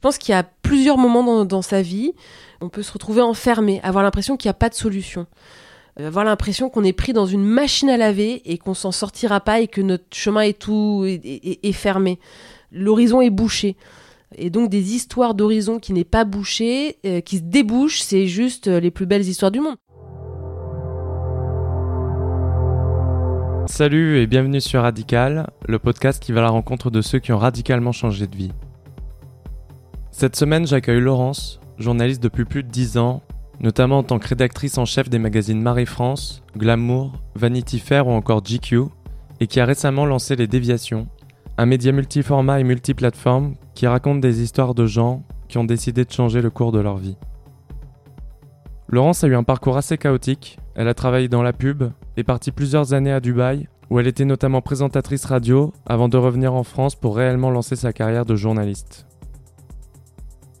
[0.00, 2.14] Je pense qu'il y a plusieurs moments dans, sa vie,
[2.62, 5.26] on peut se retrouver enfermé, avoir l'impression qu'il n'y a pas de solution.
[6.00, 9.40] Euh, avoir l'impression qu'on est pris dans une machine à laver et qu'on s'en sortira
[9.40, 12.18] pas et que notre chemin est tout est, fermé.
[12.72, 13.76] L'horizon est bouché.
[14.36, 18.68] Et donc des histoires d'horizon qui n'est pas bouché, euh, qui se débouchent, c'est juste
[18.68, 19.76] euh, les plus belles histoires du monde.
[23.66, 27.34] Salut et bienvenue sur Radical, le podcast qui va à la rencontre de ceux qui
[27.34, 28.52] ont radicalement changé de vie.
[30.12, 33.22] Cette semaine, j'accueille Laurence, journaliste depuis plus de 10 ans,
[33.60, 38.42] notamment en tant que rédactrice en chef des magazines Marie-France, Glamour, Vanity Fair ou encore
[38.42, 38.82] GQ,
[39.40, 41.08] et qui a récemment lancé Les Déviations,
[41.56, 46.12] un média multiformat et multiplateforme qui raconte des histoires de gens qui ont décidé de
[46.12, 47.16] changer le cours de leur vie.
[48.88, 51.84] Laurence a eu un parcours assez chaotique, elle a travaillé dans la pub,
[52.16, 56.54] est partie plusieurs années à Dubaï, où elle était notamment présentatrice radio avant de revenir
[56.54, 59.06] en France pour réellement lancer sa carrière de journaliste.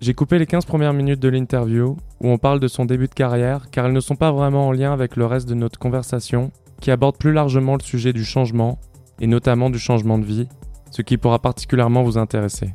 [0.00, 3.12] J'ai coupé les 15 premières minutes de l'interview, où on parle de son début de
[3.12, 6.52] carrière, car elles ne sont pas vraiment en lien avec le reste de notre conversation,
[6.80, 8.78] qui aborde plus largement le sujet du changement,
[9.20, 10.48] et notamment du changement de vie,
[10.90, 12.70] ce qui pourra particulièrement vous intéresser.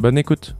[0.00, 0.56] Bonne écoute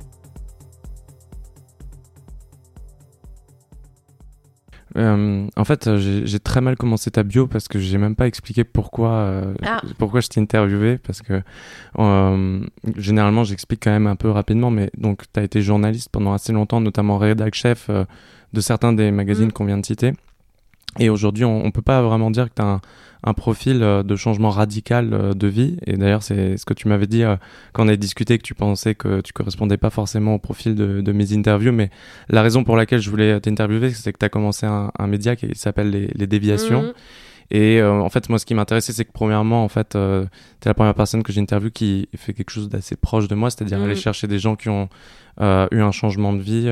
[5.01, 8.65] Euh, en fait, j'ai très mal commencé ta bio parce que j'ai même pas expliqué
[8.65, 9.81] pourquoi euh, ah.
[9.99, 11.43] pourquoi je t'ai interviewé parce que
[11.99, 12.61] euh,
[12.97, 14.71] généralement j'explique quand même un peu rapidement.
[14.71, 19.11] Mais donc, tu as été journaliste pendant assez longtemps, notamment rédac chef de certains des
[19.11, 19.53] magazines mm.
[19.53, 20.13] qu'on vient de citer.
[20.99, 22.81] Et aujourd'hui, on, on peut pas vraiment dire que tu as un,
[23.23, 25.77] un profil euh, de changement radical euh, de vie.
[25.87, 27.37] Et d'ailleurs, c'est ce que tu m'avais dit euh,
[27.73, 31.13] quand on a discuté, que tu pensais que tu correspondais pas forcément au profil de,
[31.13, 31.73] mes interviews.
[31.73, 31.91] Mais
[32.29, 35.49] la raison pour laquelle je voulais t'interviewer, c'est que tu as commencé un, média qui
[35.55, 36.83] s'appelle les, Déviations.
[36.83, 36.93] Mhm.
[37.51, 40.29] Et en fait, moi, ce qui m'intéressait, c'est que premièrement, en fait, tu es
[40.67, 43.95] la première personne que j'interviewe qui fait quelque chose d'assez proche de moi, c'est-à-dire aller
[43.95, 43.97] mhm.
[43.97, 44.89] chercher des gens qui ont
[45.41, 46.71] eu un changement de vie.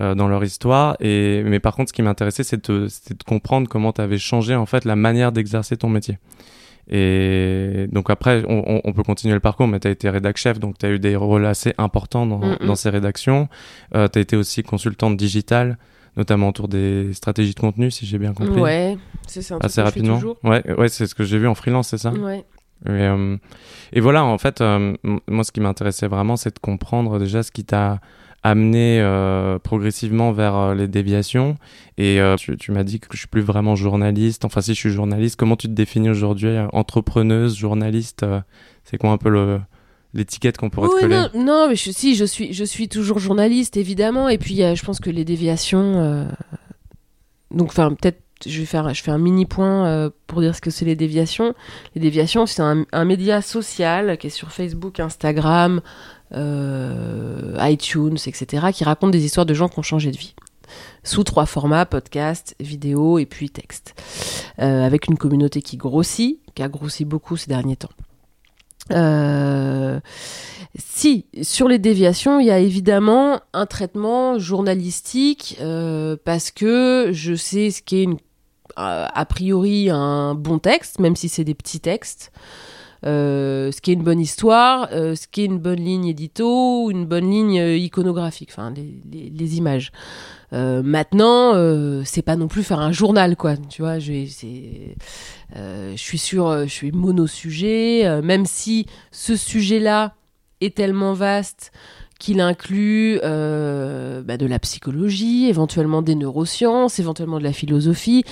[0.00, 0.96] Euh, dans leur histoire.
[1.00, 4.54] Et, mais par contre, ce qui m'intéressait, c'est de, de, comprendre comment tu avais changé
[4.54, 6.18] en fait la manière d'exercer ton métier.
[6.88, 10.60] Et donc après, on, on, peut continuer le parcours, mais tu as été rédac chef,
[10.60, 12.66] donc tu as eu des rôles assez importants dans, mm, mm.
[12.66, 13.48] dans ces rédactions.
[13.96, 15.78] Euh, tu as été aussi consultante digitale,
[16.16, 18.60] notamment autour des stratégies de contenu, si j'ai bien compris.
[18.60, 18.96] Ouais,
[19.26, 19.58] c'est ça.
[19.60, 20.20] Assez rapidement.
[20.44, 22.44] Ouais, ouais c'est ce que j'ai vu en freelance, c'est ça Ouais.
[22.86, 23.36] Et, euh,
[23.92, 24.62] et, voilà, en fait,
[25.26, 27.98] moi, ce qui m'intéressait vraiment, c'est de comprendre déjà ce qui t'a
[28.42, 31.56] amené euh, progressivement vers euh, les déviations.
[31.96, 34.44] Et euh, tu, m'as dit que je suis plus vraiment journaliste.
[34.44, 38.24] Enfin, si je suis journaliste, comment tu te définis aujourd'hui Entrepreneuse, journaliste
[38.84, 39.60] C'est quoi un peu le
[40.14, 43.76] l'étiquette qu'on pourrait te coller non, mais je, si je suis je suis toujours journaliste
[43.76, 46.26] évidemment et puis je pense que les déviations
[47.50, 50.70] donc enfin peut-être je vais faire je fais un mini point pour dire ce que
[50.70, 51.54] c'est les déviations
[51.94, 58.66] les déviations c'est un, un, média social qui est sur Facebook Instagram euh, iTunes, etc.,
[58.72, 60.34] qui racontent des histoires de gens qui ont changé de vie
[61.02, 63.94] sous trois formats, podcast, vidéo et puis texte,
[64.58, 67.88] euh, avec une communauté qui grossit, qui a grossi beaucoup ces derniers temps.
[68.90, 70.00] Euh,
[70.78, 75.58] si, sur les déviations, il y a évidemment un traitement journalistique,
[76.24, 78.06] parce que je sais ce qu'est
[78.76, 82.30] a priori un bon texte, même si c'est des petits textes.
[83.06, 86.90] Euh, ce qui est une bonne histoire, euh, ce qui est une bonne ligne édito,
[86.90, 89.92] une bonne ligne euh, iconographique, enfin les, images.
[90.52, 91.54] maintenant,
[92.04, 93.56] c'est pas non plus faire un journal, quoi.
[93.56, 94.24] Tu vois, je,
[95.54, 100.14] je suis sur, je suis mono-sujet, même si ce sujet-là
[100.60, 101.72] est tellement vaste
[102.18, 108.24] qu'il inclut bah, de la psychologie, éventuellement des neurosciences, éventuellement de la philosophie.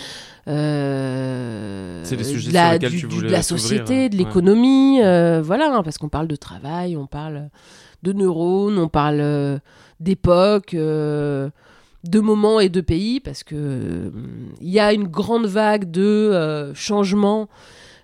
[0.48, 5.74] Euh, c'est sujets la, sur lesquels tu voulais de la société, de l'économie, euh, voilà,
[5.74, 7.48] hein, parce qu'on parle de travail, on parle
[8.04, 9.58] de neurones, on parle euh,
[9.98, 11.50] d'époque, de
[12.20, 14.12] moments et de pays, parce que
[14.60, 17.48] il y a une grande vague de changements.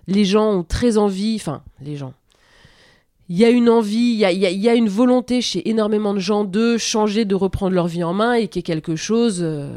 [0.07, 2.13] Les gens ont très envie, enfin, les gens.
[3.29, 6.77] Il y a une envie, il y a, une volonté chez énormément de gens de
[6.77, 9.69] changer, de reprendre leur vie en main et qui est quelque chose de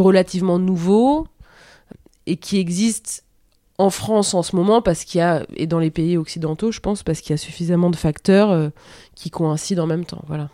[0.00, 1.26] relativement nouveau
[2.26, 3.24] et qui existe
[3.78, 6.80] en France en ce moment parce qu'il y a, et dans les pays occidentaux, je
[6.80, 8.68] pense, parce qu'il y a suffisamment de facteurs euh,
[9.14, 10.22] qui coïncident en même temps.
[10.26, 10.50] Voilà.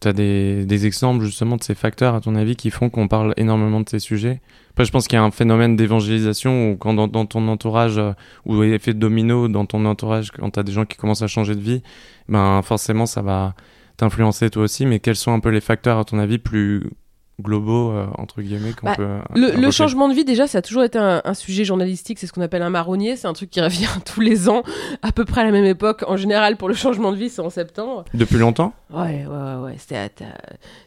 [0.00, 3.34] Tu as des, exemples justement de ces facteurs, à ton avis, qui font qu'on parle
[3.36, 4.40] énormément de ces sujets?
[4.70, 8.12] Après, je pense qu'il y a un phénomène d'évangélisation où, quand dans, ton entourage, euh,
[8.46, 11.54] ou effet domino dans ton entourage, quand tu as des gens qui commencent à changer
[11.54, 11.82] de vie,
[12.28, 13.54] ben forcément, ça va
[13.98, 14.86] t'influencer toi aussi.
[14.86, 16.90] Mais quels sont un peu les facteurs, à ton avis, plus
[17.40, 19.08] globaux, entre guillemets, qu'on bah, peut.
[19.34, 22.18] Le, changement de vie, déjà, ça a toujours été un, sujet journalistique.
[22.18, 23.16] C'est ce qu'on appelle un marronnier.
[23.16, 24.62] C'est un truc qui revient tous les ans,
[25.02, 26.04] à peu près à la même époque.
[26.06, 28.04] En général, pour le changement de vie, c'est en septembre.
[28.14, 28.72] Depuis longtemps?
[28.92, 29.76] Ouais, ouais, ouais.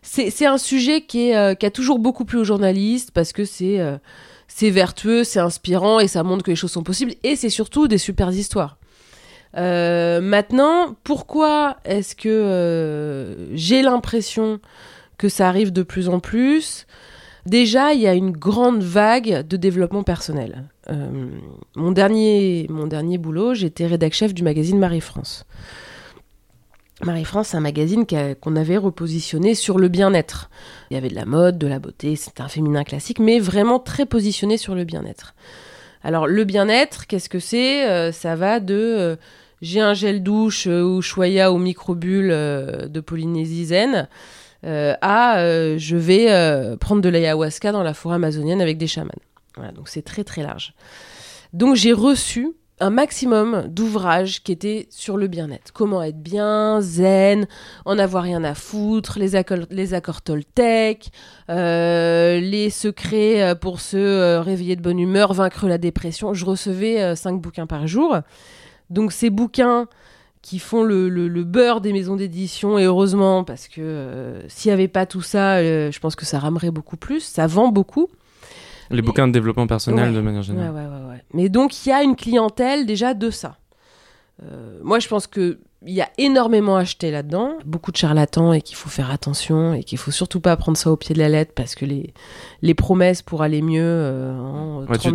[0.01, 3.79] C'est un sujet qui, est, qui a toujours beaucoup plu aux journalistes parce que c'est
[4.55, 7.13] c'est vertueux, c'est inspirant et ça montre que les choses sont possibles.
[7.23, 8.77] Et c'est surtout des super histoires.
[9.57, 14.59] Euh, maintenant, pourquoi est-ce que euh, j'ai l'impression
[15.17, 16.85] que ça arrive de plus en plus
[17.45, 20.63] Déjà, il y a une grande vague de développement personnel.
[20.89, 21.29] Euh,
[21.75, 25.45] mon, dernier, mon dernier boulot, j'étais rédac chef du magazine Marie-France.
[27.03, 28.05] Marie-France, c'est un magazine
[28.39, 30.49] qu'on avait repositionné sur le bien-être.
[30.89, 33.79] Il y avait de la mode, de la beauté, c'était un féminin classique, mais vraiment
[33.79, 35.35] très positionné sur le bien-être.
[36.01, 38.11] Alors le bien-être, qu'est-ce que c'est?
[38.13, 39.17] Ça va de
[39.61, 43.65] j'ai un gel douche ou choya ou microbule de Polynésie
[44.65, 48.87] euh, à euh, je vais euh, prendre de l'ayahuasca dans la forêt amazonienne avec des
[48.87, 49.11] chamans.
[49.55, 50.73] Voilà, donc c'est très très large.
[51.51, 55.71] Donc j'ai reçu un maximum d'ouvrages qui étaient sur le bien-être.
[55.73, 57.45] Comment être bien, zen,
[57.85, 61.11] en avoir rien à foutre, les accords, les accords Toltec,
[61.49, 66.33] les secrets pour se réveiller de bonne humeur, vaincre la dépression.
[66.33, 68.17] Je recevais cinq bouquins par jour.
[68.89, 69.87] Donc ces bouquins
[70.43, 74.89] qui font le, beurre des maisons d'édition, et heureusement, parce que euh, s'il n'y avait
[74.89, 78.09] pas tout ça, euh, je pense que ça ramerait beaucoup plus, ça vend beaucoup.
[78.91, 80.73] Les bouquins de développement personnel de manière générale.
[80.75, 83.57] Ouais, ouais, ouais, Mais donc il y a une clientèle déjà de ça.
[84.43, 88.61] Euh, moi je pense que il y a énormément acheté là-dedans, beaucoup de charlatans et
[88.61, 91.29] qu'il faut faire attention et qu'il faut surtout pas prendre ça au pied de la
[91.29, 92.13] lettre parce que les,
[92.61, 94.35] les promesses pour aller mieux.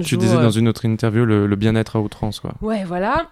[0.05, 2.41] tu, disais dans une autre interview le, le bien-être à outrance.
[2.41, 2.55] Quoi.
[2.61, 3.29] Ouais, voilà.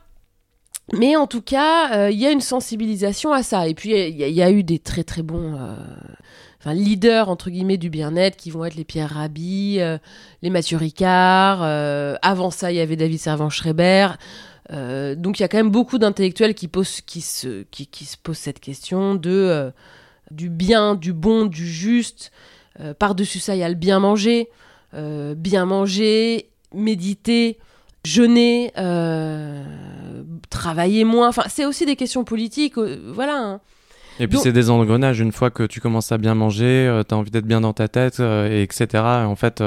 [0.93, 3.67] Mais en tout cas, euh, il y a une sensibilisation à ça.
[3.67, 7.91] Et puis, il y, a eu des très très bons euh, leaders, entre guillemets, du
[7.91, 9.99] bien-être, qui vont être les Pierre Rabhi, euh,
[10.43, 11.63] les Mathieu Ricard.
[12.23, 14.11] avant ça, il y avait David Servan-Schreiber.
[14.71, 19.17] donc, il y a quand même beaucoup d'intellectuels qui, se, qui, se posent cette question
[19.17, 19.73] de,
[20.31, 22.31] du bien, du bon, du juste.
[23.01, 24.51] Par-dessus ça, il y a le bien manger.
[24.93, 27.59] bien manger, méditer
[28.07, 28.71] jeûner,
[30.51, 31.29] travailler moins.
[31.29, 32.79] Enfin, c'est aussi des questions politiques.
[32.79, 33.39] Euh, voilà.
[33.39, 33.61] Hein.
[34.19, 35.21] Et puis c'est des engrenages.
[35.21, 37.75] Une fois que tu commences à bien manger, euh, tu as envie d'être bien dans
[37.75, 39.03] ta tête, et etc.
[39.05, 39.63] en fait,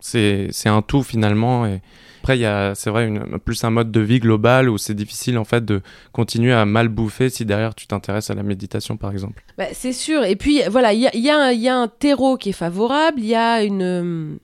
[0.00, 1.66] c'est un tout finalement.
[1.66, 1.80] Et
[2.24, 4.94] après, il y a, c'est vrai, une, plus un mode de vie global où c'est
[4.94, 8.96] difficile en fait de continuer à mal bouffer si derrière tu t'intéresses à la méditation
[8.96, 9.44] par exemple.
[9.58, 10.24] Bah, c'est sûr.
[10.24, 13.18] Et puis voilà, il y a, y, a y a, un terreau qui est favorable.
[13.20, 14.38] Il y a une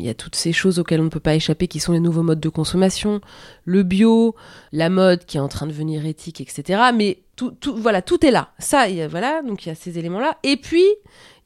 [0.00, 2.00] il y a toutes ces choses auxquelles on ne peut pas échapper qui sont les
[2.00, 3.20] nouveaux modes de consommation,
[3.64, 4.34] le bio,
[4.72, 6.80] la mode qui est en train de devenir éthique, etc.
[6.94, 8.50] Mais tout, voilà, tout est là.
[8.58, 10.36] Ça, voilà, donc il y a ces éléments-là.
[10.42, 10.84] Et puis,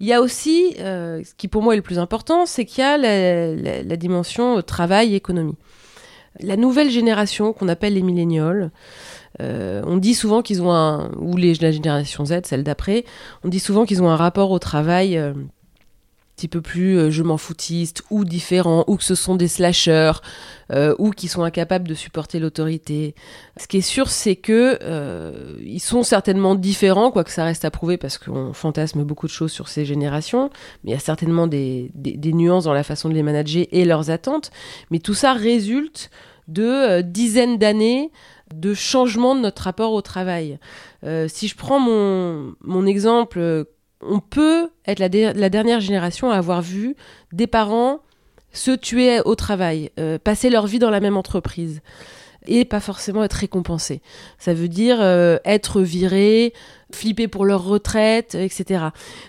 [0.01, 2.83] il y a aussi, euh, ce qui pour moi est le plus important, c'est qu'il
[2.83, 5.57] y a la, dimension travail-économie.
[6.41, 8.73] La nouvelle génération qu'on appelle les millénials,
[9.41, 13.05] euh, on dit souvent qu'ils ont un, ou la génération Z, celle d'après,
[13.45, 15.33] on dit souvent qu'ils ont un rapport au travail euh,
[16.35, 20.13] petit peu plus euh, je m'en foutiste ou différents ou que ce sont des slashers
[20.73, 23.15] euh, ou qui sont incapables de supporter l'autorité.
[23.57, 27.71] Ce qui est sûr, c'est que euh, ils sont certainement différents, quoique ça reste à
[27.71, 30.51] prouver parce qu'on fantasme beaucoup de choses sur ces générations,
[30.83, 33.85] mais il y a certainement des, des, nuances dans la façon de les manager et
[33.85, 34.51] leurs attentes.
[34.91, 36.11] Mais tout ça résulte
[36.49, 38.11] de dizaines d'années
[38.55, 40.59] de changement de notre rapport au travail.
[41.29, 43.67] si je prends mon, mon exemple
[44.05, 46.97] on peut être la, dernière génération à avoir vu
[47.33, 48.01] des parents
[48.53, 51.81] se tuer au travail, euh, passer leur vie dans la même entreprise
[52.47, 54.03] et pas forcément être récompensés.
[54.39, 56.53] Ça veut dire euh, être viré,
[56.93, 58.87] flipper pour leur retraite, etc.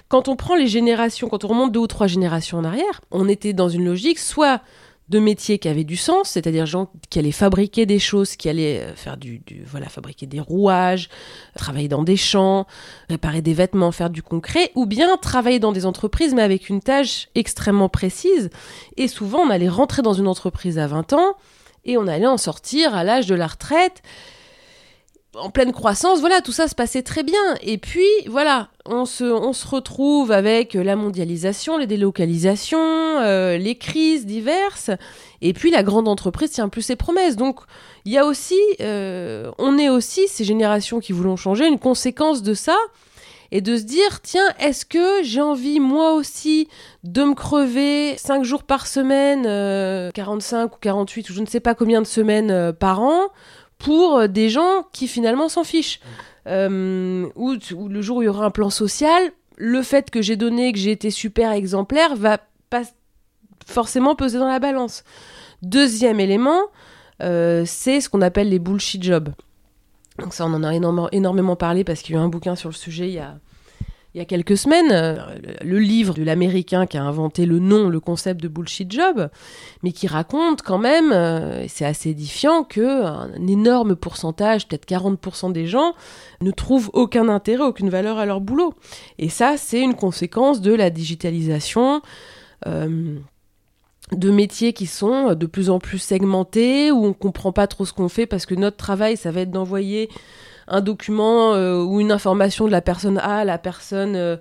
[0.09, 3.27] Quand on prend les générations, quand on remonte deux ou trois générations en arrière, on
[3.27, 4.61] était dans une logique soit
[5.09, 8.81] de métiers qui avaient du sens, c'est-à-dire gens qui allaient fabriquer des choses, qui allaient
[8.81, 11.09] euh, faire du, voilà, fabriquer des rouages,
[11.55, 12.65] travailler dans des champs,
[13.09, 16.81] réparer des vêtements, faire du concret, ou bien travailler dans des entreprises mais avec une
[16.81, 18.49] tâche extrêmement précise.
[18.97, 21.35] Et souvent, on allait rentrer dans une entreprise à 20 ans
[21.85, 24.01] et on allait en sortir à l'âge de la retraite
[25.37, 27.39] en pleine croissance, voilà, tout ça se passait très bien.
[27.61, 33.77] Et puis, voilà, on se, on se retrouve avec la mondialisation, les délocalisations, euh, les
[33.77, 34.91] crises diverses,
[35.41, 37.35] et puis la grande entreprise tient plus ses promesses.
[37.35, 37.59] Donc,
[38.05, 42.41] il y a aussi, euh, on est aussi, ces générations qui voulons changer, une conséquence
[42.41, 42.77] de ça,
[43.51, 46.67] et de se dire, tiens, est-ce que j'ai envie, moi aussi,
[47.03, 49.43] de me crever 5 jours par semaine,
[50.13, 53.27] 45 euh, ou 48, ou je ne sais pas combien de semaines par an,
[53.85, 55.99] pour euh, des gens qui finalement s'en fichent.
[56.47, 57.55] Euh, ou,
[57.87, 60.79] le jour où il y aura un plan social, le fait que j'ai donné, que
[60.79, 62.39] j'ai été super exemplaire, va
[62.71, 62.81] pas
[63.67, 65.03] forcément peser dans la balance.
[65.61, 66.61] Deuxième élément,
[67.21, 69.29] euh, c'est ce qu'on appelle les bullshit jobs.
[70.17, 72.55] Donc ça, on en a énormément, énormément parlé parce qu'il y a eu un bouquin
[72.55, 73.37] sur le sujet il y a,
[74.15, 75.17] il y a quelques semaines, euh,
[75.61, 79.29] le livre de l'américain qui a inventé le nom, le concept de bullshit job,
[79.83, 84.87] mais qui raconte quand même, euh, et c'est assez édifiant, que un énorme pourcentage, peut-être
[84.87, 85.95] 40% des gens,
[86.39, 88.73] ne trouvent aucun intérêt, aucune valeur à leur boulot.
[89.19, 92.01] Et ça, c'est une conséquence de la digitalisation.
[92.67, 93.17] Euh,
[94.11, 97.91] de métiers qui sont de plus en plus segmentés, où on comprend pas trop ce
[97.91, 100.09] qu'on fait parce que notre travail, ça va être d'envoyer
[100.67, 104.37] un document euh, ou une information de la personne A à la personne euh,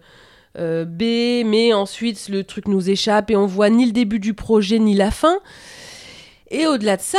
[0.58, 4.34] euh, B, mais ensuite le truc nous échappe et on voit ni le début du
[4.34, 5.38] projet ni la fin.
[6.50, 7.18] Et au-delà de ça,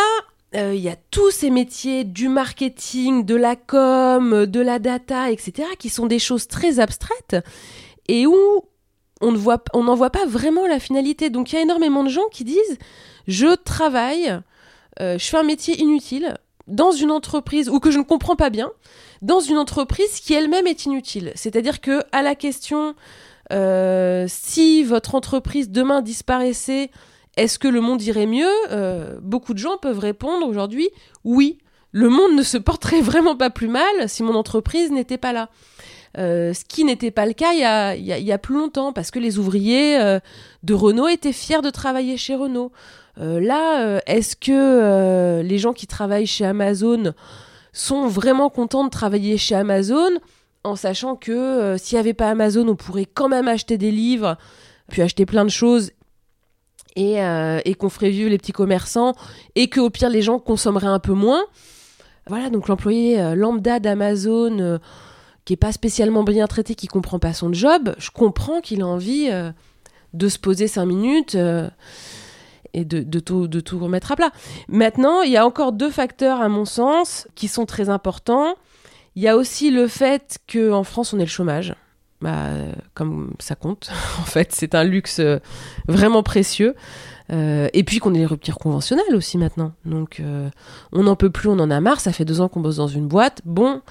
[0.53, 5.67] il y a tous ces métiers du marketing, de la com, de la data, etc.,
[5.77, 7.35] qui sont des choses très abstraites
[8.07, 8.37] et où
[9.19, 11.29] on n'en voit pas vraiment la finalité.
[11.29, 12.77] Donc il y a énormément de gens qui disent
[13.27, 14.39] je travaille,
[15.01, 18.71] je fais un métier inutile, dans une entreprise ou que je ne comprends pas bien,
[19.21, 21.31] dans une entreprise qui elle-même est inutile.
[21.35, 22.95] C'est-à-dire que à la question
[23.51, 26.89] euh, si votre entreprise demain disparaissait,
[27.37, 30.89] est-ce que le monde irait mieux euh, Beaucoup de gens peuvent répondre aujourd'hui
[31.23, 31.59] oui.
[31.91, 35.49] Le monde ne se porterait vraiment pas plus mal si mon entreprise n'était pas là.
[36.17, 38.93] Euh, ce qui n'était pas le cas il y, a, il y, a, plus longtemps,
[38.93, 40.19] parce que les ouvriers
[40.63, 42.71] de Renault étaient fiers de travailler chez Renault.
[43.19, 47.13] Euh, là, euh, est-ce que euh, les gens qui travaillent chez Amazon
[47.71, 50.09] sont vraiment contents de travailler chez Amazon
[50.63, 54.35] en sachant que s'il n'y avait pas Amazon, on pourrait quand même acheter des livres,
[54.89, 55.91] puis acheter plein de choses
[56.95, 57.17] et,
[57.77, 59.13] qu'on ferait vivre les petits commerçants
[59.53, 61.43] et que au pire les gens consommeraient un peu moins.
[62.27, 64.79] Voilà, donc l'employé lambda d'Amazon
[65.43, 68.87] qui est pas spécialement bien traité, qui comprend pas son job, je comprends qu'il a
[68.87, 69.29] envie
[70.13, 71.37] de se poser cinq minutes
[72.75, 74.31] et de, tout, remettre à plat.
[74.67, 78.55] Maintenant, il y a encore deux facteurs, à mon sens, qui sont très importants.
[79.15, 81.73] Il y a aussi le fait qu'en France, on ait le chômage.
[82.21, 82.49] Bah,
[82.93, 83.89] comme ça compte,
[84.19, 85.39] en fait, c'est un luxe euh,
[85.87, 86.75] vraiment précieux.
[87.31, 89.71] Euh, et puis qu'on ait les ruptures conventionnelles aussi maintenant.
[89.83, 90.47] Donc euh,
[90.91, 92.87] on n'en peut plus, on en a marre, ça fait deux ans qu'on bosse dans
[92.87, 93.41] une boîte.
[93.45, 93.81] Bon,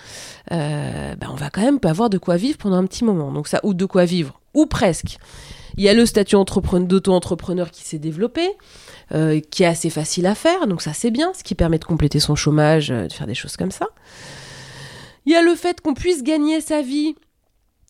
[0.51, 3.33] bah, on va quand même pas avoir de quoi vivre pendant un petit moment.
[3.33, 5.19] Donc ça, ou de quoi vivre, ou presque.
[5.77, 8.49] Il y a le statut d'auto-entrepreneur qui s'est développé,
[9.13, 11.85] euh, qui est assez facile à faire, donc ça c'est bien, ce qui permet de
[11.85, 13.87] compléter son chômage, euh, de faire des choses comme ça.
[15.27, 17.17] Il y a le fait qu'on puisse gagner sa vie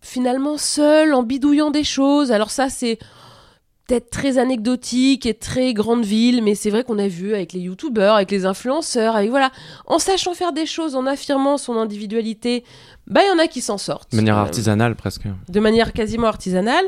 [0.00, 2.32] finalement seul, en bidouillant des choses.
[2.32, 2.98] Alors ça c'est
[3.86, 7.60] peut-être très anecdotique et très grande ville, mais c'est vrai qu'on a vu avec les
[7.60, 9.50] youtubeurs, avec les influenceurs, avec voilà,
[9.86, 12.64] en sachant faire des choses, en affirmant son individualité,
[13.06, 14.12] bah il y en a qui s'en sortent.
[14.12, 15.24] De manière artisanale presque.
[15.48, 16.84] De manière quasiment artisanale.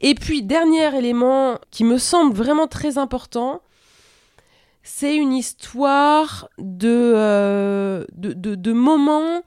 [0.00, 3.60] Et puis, dernier élément qui me semble vraiment très important,
[4.82, 9.42] c'est une histoire de, euh, de, moments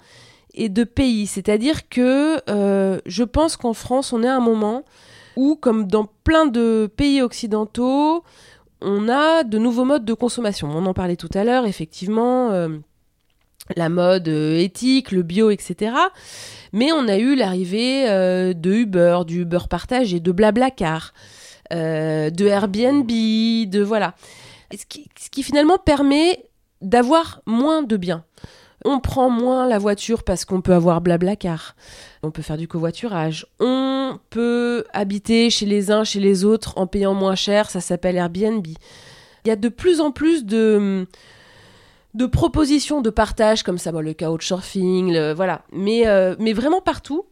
[0.53, 1.27] et de pays.
[1.27, 4.83] C'est-à-dire que euh, je pense qu'en France, on est à un moment
[5.37, 8.23] où, comme dans plein de pays occidentaux,
[8.81, 10.67] on a de nouveaux modes de consommation.
[10.69, 12.51] On en parlait tout à l'heure, effectivement.
[12.51, 12.69] Euh,
[13.75, 15.93] la mode euh, éthique, le bio, etc.
[16.73, 21.13] Mais on a eu l'arrivée euh, de Uber, du Uber partagé, de Blablacar,
[21.71, 24.15] de Airbnb, de voilà.
[24.73, 24.85] Ce
[25.29, 26.45] qui finalement permet
[26.81, 28.23] d'avoir moins de biens.
[28.85, 31.75] On prend moins la voiture parce qu'on peut avoir Blablacar.
[32.23, 33.47] On peut faire du covoiturage.
[33.59, 37.69] On peut habiter chez les uns, chez les autres en payant moins cher.
[37.69, 38.65] Ça s'appelle Airbnb.
[38.65, 41.07] Il y a de plus en plus de
[42.13, 47.25] de propositions de partage comme ça, le couchsurfing, voilà, mais, euh, mais vraiment partout.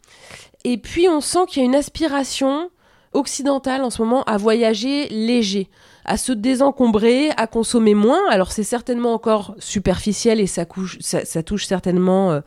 [0.64, 2.70] Et puis on sent qu'il y a une aspiration
[3.16, 5.70] occidentale en ce moment à voyager léger,
[6.04, 8.22] à se désencombrer, à consommer moins.
[8.30, 10.66] Alors c'est certainement encore superficiel et ça,
[11.00, 12.42] ça, touche certainement euh,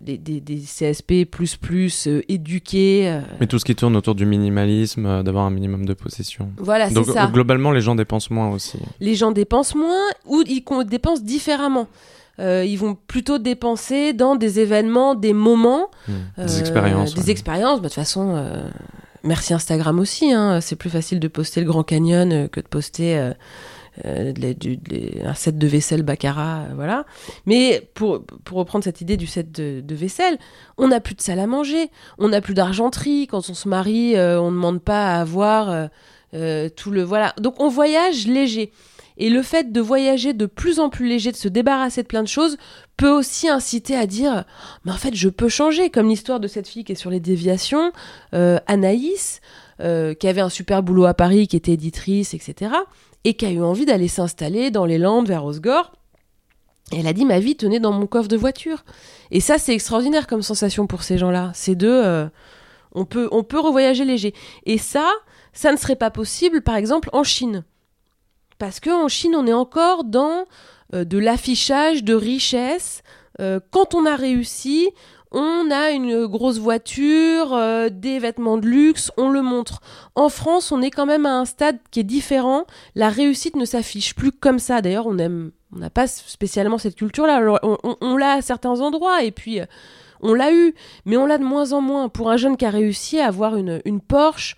[0.00, 3.08] des, des, CSP plus plus euh, éduqués.
[3.08, 3.20] Euh.
[3.40, 6.50] Mais tout ce qui tourne autour du minimalisme, d'avoir un minimum de possession.
[6.56, 7.26] Voilà, c'est ça.
[7.26, 8.78] globalement, les gens dépensent moins aussi.
[9.00, 11.86] Les gens dépensent moins ou ils dépensent différemment.
[12.38, 16.44] ils vont plutôt dépenser dans des événements, des moments, hmm.
[16.46, 17.14] des expériences.
[17.14, 17.80] Des expériences.
[17.80, 18.34] Bah, de toute façon,
[19.24, 20.32] merci Instagram aussi.
[20.32, 20.60] Hein.
[20.60, 23.32] C'est plus facile de poster le Grand Canyon que de poster
[24.06, 24.32] euh,
[25.22, 27.04] un set de vaisselle Baccarat, euh, voilà.
[27.44, 30.38] Mais pour, pour reprendre cette idée du set de, vaisselle,
[30.78, 33.26] on n'a plus de salle à manger, on n'a plus d'argenterie.
[33.26, 35.88] Quand on se marie, euh, on ne demande pas à avoir
[36.76, 37.02] tout le.
[37.02, 37.34] Voilà.
[37.38, 38.72] Donc on voyage léger.
[39.18, 42.22] Et le fait de voyager de plus en plus léger, de se débarrasser de plein
[42.22, 42.56] de choses,
[42.96, 44.44] peut aussi inciter à dire
[44.84, 47.20] Mais en fait, je peux changer, comme l'histoire de cette fille qui est sur les
[47.20, 47.92] déviations,
[48.34, 49.40] euh, Anaïs,
[49.80, 52.72] euh, qui avait un super boulot à Paris, qui était éditrice, etc.,
[53.24, 55.92] et qui a eu envie d'aller s'installer dans les Landes vers Osgore.
[56.92, 58.84] Et elle a dit Ma vie tenait dans mon coffre de voiture.
[59.30, 61.50] Et ça, c'est extraordinaire comme sensation pour ces gens-là.
[61.54, 61.88] C'est de.
[61.88, 62.26] Euh,
[62.94, 64.34] on, peut, on peut revoyager léger.
[64.66, 65.10] Et ça,
[65.52, 67.64] ça ne serait pas possible, par exemple, en Chine.
[68.62, 70.44] Parce qu'en Chine, on est encore dans
[70.94, 73.02] euh, de l'affichage de richesse.
[73.40, 74.88] Euh, quand on a réussi,
[75.32, 79.80] on a une grosse voiture, euh, des vêtements de luxe, on le montre.
[80.14, 82.64] En France, on est quand même à un stade qui est différent.
[82.94, 84.80] La réussite ne s'affiche plus comme ça.
[84.80, 87.58] D'ailleurs, on n'a pas spécialement cette culture-là.
[88.00, 89.58] On, l'a à certains endroits et puis
[90.20, 90.72] on l'a eu,
[91.04, 92.08] mais on l'a de moins en moins.
[92.08, 94.56] Pour un jeune qui a réussi à avoir une Porsche,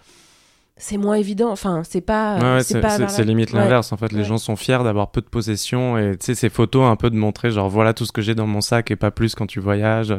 [0.76, 1.50] c'est moins évident.
[1.50, 2.60] Enfin, c'est pas.
[2.62, 3.92] c'est limite l'inverse.
[3.92, 6.84] En fait, les gens sont fiers d'avoir peu de possessions et tu sais, ces photos
[6.84, 9.10] un peu de montrer, genre voilà tout ce que j'ai dans mon sac et pas
[9.10, 10.10] plus quand tu voyages.
[10.10, 10.18] Euh,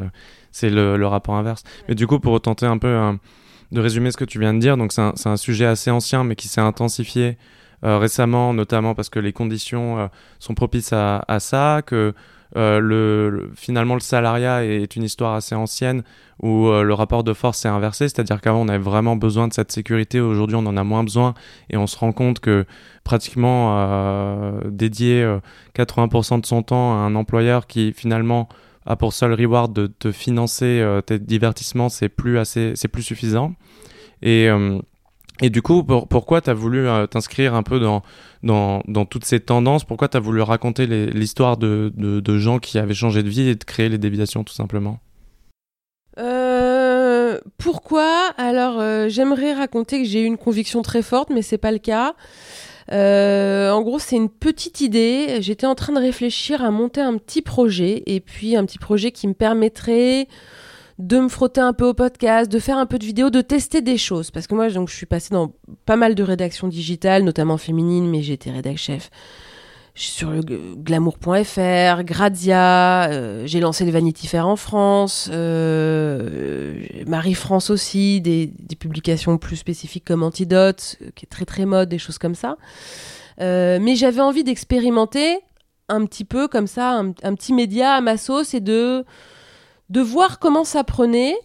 [0.51, 1.63] c'est le, rapport inverse.
[1.89, 3.19] Mais du coup, pour tenter un peu hein,
[3.73, 6.37] de résumer ce que tu viens de dire, donc c'est un, sujet assez ancien mais
[6.37, 7.37] qui s'est intensifié
[7.83, 10.07] euh, récemment, notamment parce que les conditions euh,
[10.39, 12.13] sont propices à, à ça, que
[12.55, 16.03] euh, le, finalement, le salariat est une histoire assez ancienne
[16.41, 19.53] où euh, le rapport de force s'est inversé, c'est-à-dire qu'avant on avait vraiment besoin de
[19.53, 21.33] cette sécurité, aujourd'hui on en a moins besoin
[21.69, 22.65] et on se rend compte que
[23.03, 25.25] pratiquement euh, dédier
[25.75, 28.49] 80% de son temps à un employeur qui finalement
[28.85, 33.53] a pour seul reward de te financer tes divertissements, c'est plus c'est plus suffisant.
[34.21, 34.49] Et
[35.41, 39.83] et du coup, pourquoi tu as voulu euh, t'inscrire un peu dans, toutes ces tendances?
[39.83, 43.63] Pourquoi tu as voulu raconter l'histoire de, gens qui avaient changé de vie et de
[43.63, 44.99] créer les déviations tout simplement?
[46.17, 48.31] Euh, Pourquoi?
[48.37, 51.79] Alors, euh, j'aimerais raconter que j'ai eu une conviction très forte, mais c'est pas le
[51.79, 52.15] cas.
[52.89, 55.41] en gros, c'est une petite idée.
[55.41, 59.11] J'étais en train de réfléchir à monter un petit projet, et puis un petit projet
[59.11, 60.29] qui me permettrait
[60.97, 63.81] de me frotter un peu au podcast, de faire un peu de vidéo, de tester
[63.81, 64.31] des choses.
[64.31, 65.53] Parce que moi, donc, je suis passée dans
[65.85, 69.09] pas mal de rédactions digitales, notamment féminines, mais j'étais rédac chef
[69.95, 76.75] sur le glamour.fr, Grazia, euh, j'ai lancé le Vanity Fair en France, euh,
[77.07, 81.97] Marie-France aussi, des, publications plus spécifiques comme Antidote, euh, qui est très très mode, des
[81.97, 82.57] choses comme ça.
[83.39, 85.39] mais j'avais envie d'expérimenter
[85.87, 89.05] un petit peu comme ça, un, un, petit média à ma sauce et de
[89.89, 91.35] de voir comment ça prenait.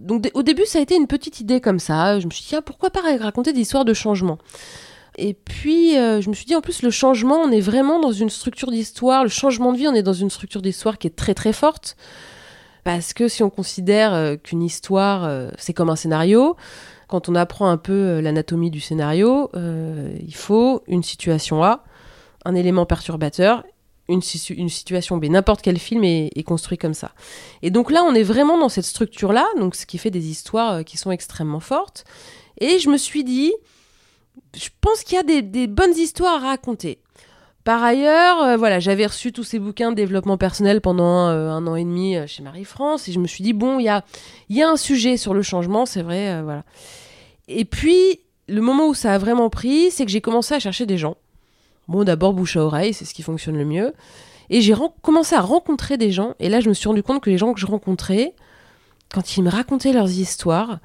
[0.00, 2.20] Donc au début, ça a été une petite idée comme ça.
[2.20, 4.38] Je me suis dit, pourquoi pas raconter des histoires de changement?
[5.20, 8.12] Et puis, euh, je me suis dit, en plus, le changement, on est vraiment dans
[8.12, 9.24] une structure d'histoire.
[9.24, 11.96] Le changement de vie, on est dans une structure d'histoire qui est très très forte.
[12.84, 16.56] Parce que si on considère euh, qu'une histoire, euh, c'est comme un scénario,
[17.08, 21.82] quand on apprend un peu l'anatomie du scénario, il faut une situation A,
[22.44, 23.64] un élément perturbateur
[24.08, 25.26] une, situation B.
[25.26, 27.12] N'importe quel film est, construit comme ça.
[27.62, 30.74] Et donc là, on est vraiment dans cette structure-là, donc ce qui fait des histoires
[30.74, 32.04] euh, qui sont extrêmement fortes.
[32.60, 33.52] Et je me suis dit,
[34.56, 37.00] je pense qu'il y a des, bonnes histoires à raconter.
[37.64, 41.66] Par ailleurs, euh, voilà, j'avais reçu tous ces bouquins de développement personnel pendant euh, un
[41.66, 44.04] an et demi chez Marie-France, et je me suis dit, bon, il y a,
[44.48, 46.64] y a un sujet sur le changement, c'est vrai, voilà.
[47.46, 50.86] Et puis, le moment où ça a vraiment pris, c'est que j'ai commencé à chercher
[50.86, 51.16] des gens
[51.88, 53.94] Bon, d'abord bouche à oreille, c'est ce qui fonctionne le mieux.
[54.50, 56.34] Et j'ai commencé à rencontrer des gens.
[56.38, 58.34] Et là, je me suis rendu compte que les gens que je rencontrais,
[59.12, 60.78] quand ils me racontaient leurs histoires,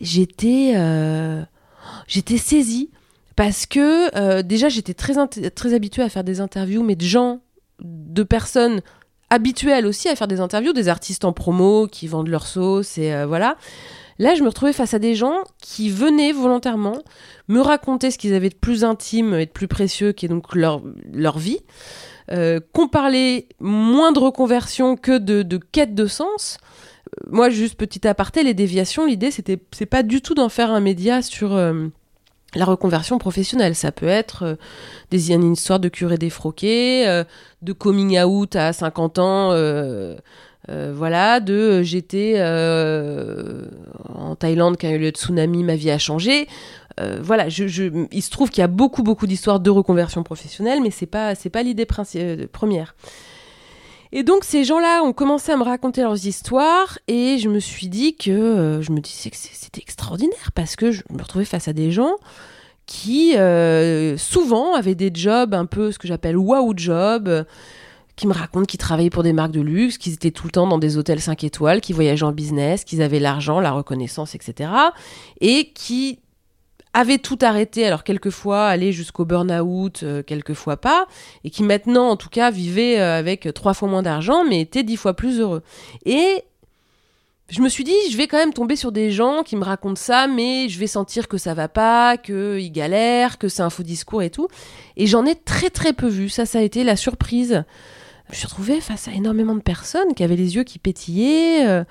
[0.00, 1.42] j'étais euh,
[2.06, 2.90] j'étais saisie
[3.36, 7.40] parce que euh, déjà j'étais très habituée à faire des interviews, mais de gens,
[7.80, 8.80] de personnes
[9.30, 13.12] habituelles aussi à faire des interviews, des artistes en promo qui vendent leur sauce et
[13.12, 13.56] euh, voilà.
[14.18, 16.98] Là, je me retrouvais face à des gens qui venaient volontairement
[17.48, 20.54] me raconter ce qu'ils avaient de plus intime et de plus précieux, qui est donc
[20.54, 21.58] leur, leur vie,
[22.30, 26.58] euh, qu'on parlait moins de reconversion que de, de quête de sens.
[27.08, 30.70] Euh, moi, juste petit aparté, les déviations, l'idée, c'était, c'est pas du tout d'en faire
[30.70, 31.88] un média sur euh,
[32.54, 33.74] la reconversion professionnelle.
[33.74, 34.56] Ça peut être
[35.10, 37.24] des, une histoire de curé défroqué,
[37.62, 39.50] de coming out à 50 ans
[40.70, 43.66] euh, voilà, de euh, j'étais euh,
[44.08, 46.48] en Thaïlande quand il y a eu le tsunami, ma vie a changé.
[47.20, 51.06] voilà, il se trouve qu'il y a beaucoup beaucoup d'histoires de reconversion professionnelle, mais c'est
[51.06, 52.94] pas c'est pas l'idée première.
[54.12, 57.88] Et donc ces gens-là ont commencé à me raconter leurs histoires et je me suis
[57.88, 61.72] dit que je me disais que c'était extraordinaire parce que je me retrouvais face à
[61.72, 62.14] des gens
[62.86, 63.34] qui
[64.16, 67.44] souvent avaient des jobs un peu ce que j'appelle wow job
[68.16, 70.66] qui me racontent qu'ils travaillaient pour des marques de luxe, qu'ils étaient tout le temps
[70.66, 74.70] dans des hôtels 5 étoiles, qu'ils voyageaient en business, qu'ils avaient l'argent, la reconnaissance, etc.
[75.40, 76.20] Et qui
[76.92, 81.06] avait tout arrêté, alors quelquefois aller jusqu'au burn-out, euh, quelquefois pas,
[81.42, 84.84] et qui maintenant, en tout cas, vivait euh, avec trois fois moins d'argent, mais était
[84.84, 85.62] dix fois plus heureux.
[86.06, 86.44] Et
[87.50, 90.00] je me suis dit, je vais quand même tomber sur des gens qui me racontent
[90.00, 93.82] ça, mais je vais sentir que ça va pas, qu'ils galèrent, que c'est un faux
[93.82, 94.48] discours et tout.
[94.96, 96.28] Et j'en ai très très peu vu.
[96.28, 97.64] Ça, ça a été la surprise.
[98.26, 101.66] Je me suis retrouvée face à énormément de personnes qui avaient les yeux qui pétillaient.
[101.66, 101.84] Euh,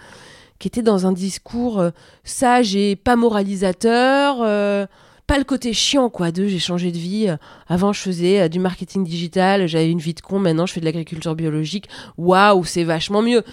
[0.60, 1.90] qui était dans un discours euh,
[2.24, 4.38] sage et pas moralisateur.
[4.42, 4.86] Euh,
[5.28, 7.28] pas le côté chiant, quoi, de j'ai changé de vie.
[7.68, 10.86] Avant, je faisais du marketing digital, j'avais une vie de con, maintenant, je fais de
[10.86, 11.88] l'agriculture biologique.
[12.18, 13.44] Waouh, c'est vachement mieux.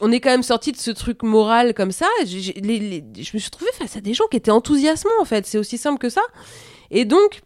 [0.00, 2.06] On est quand même sorti de ce truc moral comme ça.
[2.24, 5.46] je me suis trouvée face à des gens qui étaient enthousiasmants, en fait.
[5.46, 6.22] C'est aussi simple que ça.
[6.90, 7.42] Et donc,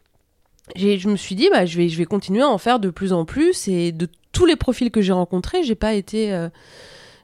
[0.77, 3.12] je me suis dit, bah, je, vais, je vais continuer à en faire de plus
[3.12, 3.68] en plus.
[3.68, 6.49] Et de tous les profils que j'ai rencontrés, j'ai pas été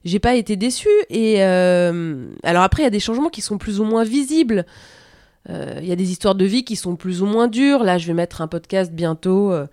[0.07, 0.89] j'ai pas été déçue.
[1.11, 4.65] Et euh, alors après, il y a des changements qui sont plus ou moins visibles.
[5.51, 7.83] Euh, il y a des histoires de vie qui sont plus ou moins dures.
[7.83, 9.67] Là, je vais mettre un podcast bientôt euh,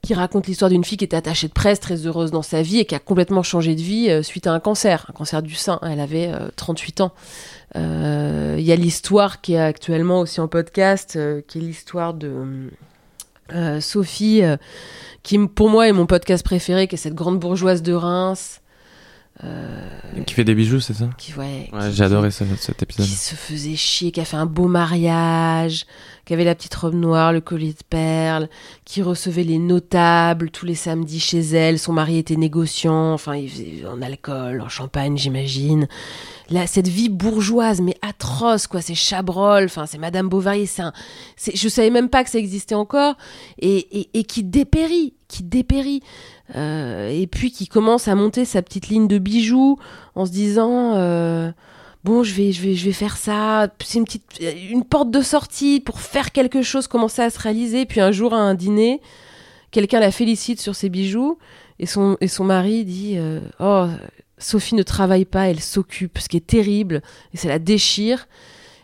[0.00, 2.78] qui raconte l'histoire d'une fille qui était attachée de presse, très heureuse dans sa vie
[2.78, 5.78] et qui a complètement changé de vie suite à un cancer, un cancer du sein.
[5.82, 7.12] Elle avait 38 ans.
[7.74, 12.70] Il y a l'histoire qui est actuellement aussi en podcast, qui est l'histoire de
[13.80, 14.42] Sophie,
[15.28, 18.62] qui pour moi est mon podcast préféré, qui est cette grande bourgeoise de Reims.
[19.44, 19.88] Euh,
[20.26, 23.06] qui fait des bijoux, c'est ça qui, ouais, J'ai adoré cet épisode.
[23.06, 25.86] Qui se faisait chier, qui a fait un beau mariage,
[26.24, 28.48] qui avait la petite robe noire, le collier de perles,
[28.84, 31.78] qui recevait les notables tous les samedis chez elle.
[31.78, 35.86] Son mari était négociant, enfin, il faisait en alcool, en champagne, j'imagine.
[36.50, 38.80] Là, cette vie bourgeoise, mais atroce, quoi.
[38.80, 40.92] C'est Chabrol, enfin, c'est Madame Bovary, c'est un.
[41.54, 43.16] Je savais même pas que ça existait encore,
[43.60, 46.02] et, et, et qui dépérit, qui dépérit.
[46.56, 49.78] Euh, et puis qui commence à monter sa petite ligne de bijoux
[50.14, 51.52] en se disant euh,
[52.04, 53.68] bon je vais je vais je vais faire ça.
[53.84, 57.84] C'est une petite une porte de sortie pour faire quelque chose commencer à se réaliser.
[57.84, 59.02] Puis un jour à un dîner
[59.70, 61.38] quelqu'un la félicite sur ses bijoux
[61.78, 63.86] et son et son mari dit euh, oh
[64.38, 67.02] Sophie ne travaille pas elle s'occupe ce qui est terrible
[67.34, 68.26] et ça la déchire.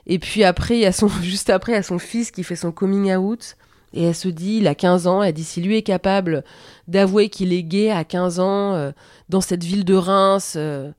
[0.06, 3.56] Et puis après a son juste après a son fils qui fait son coming out
[3.94, 6.44] et elle se dit, il a 15 ans, elle dit, si lui est capable
[6.88, 8.92] d'avouer qu'il est gay à 15 ans, euh,
[9.28, 10.90] dans cette ville de Reims, euh,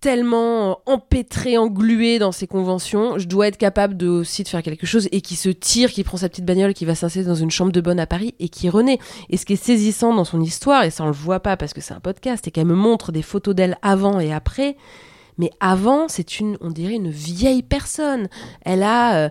[0.00, 5.08] tellement empêtré, englué dans ses conventions, je dois être capable aussi de faire quelque chose,
[5.12, 7.72] et qui se tire, qui prend sa petite bagnole, qui va s'installer dans une chambre
[7.72, 8.98] de bonne à Paris, et qui renaît.
[9.30, 11.72] Et ce qui est saisissant dans son histoire, et ça on le voit pas parce
[11.72, 14.76] que c'est un podcast, et qu'elle me montre des photos d'elle avant et après,
[15.38, 18.28] mais avant, c'est une, on dirait une vieille personne.
[18.64, 19.28] Elle a, euh,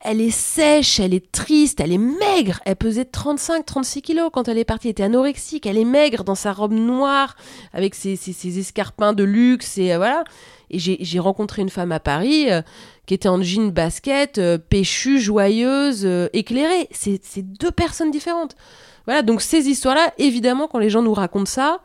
[0.00, 2.60] elle est sèche, elle est triste, elle est maigre.
[2.64, 4.88] Elle pesait 35, 36 kilos quand elle est partie.
[4.88, 5.66] Elle était anorexique.
[5.66, 7.36] Elle est maigre dans sa robe noire
[7.72, 10.24] avec ses, ses, escarpins de luxe et euh, voilà.
[10.70, 12.62] Et j'ai rencontré une femme à Paris euh,
[13.04, 16.88] qui était en jean basket, péchue, joyeuse, éclairée.
[16.92, 18.56] C'est deux personnes différentes.
[19.04, 19.20] Voilà.
[19.20, 21.80] Donc ces histoires-là, évidemment, quand les gens nous racontent ça,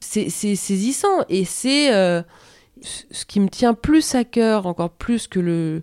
[0.00, 2.22] c'est saisissant et c'est euh,
[2.82, 5.82] ce qui me tient plus à cœur, encore plus que le,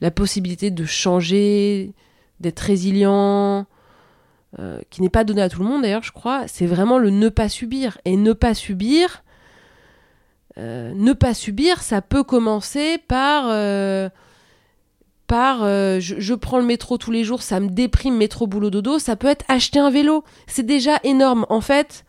[0.00, 1.92] la possibilité de changer,
[2.40, 3.66] d'être résilient,
[4.58, 7.10] euh, qui n'est pas donné à tout le monde d'ailleurs, je crois, c'est vraiment le
[7.10, 7.98] ne pas subir.
[8.04, 9.22] Et ne pas subir,
[10.58, 13.44] euh, ne pas subir, ça peut commencer par
[15.28, 18.98] par je, je, prends le métro tous les jours, ça me déprime, métro, boulot, dodo,
[18.98, 20.24] ça peut être acheter un vélo.
[20.46, 21.46] C'est déjà énorme.
[21.48, 22.04] En fait,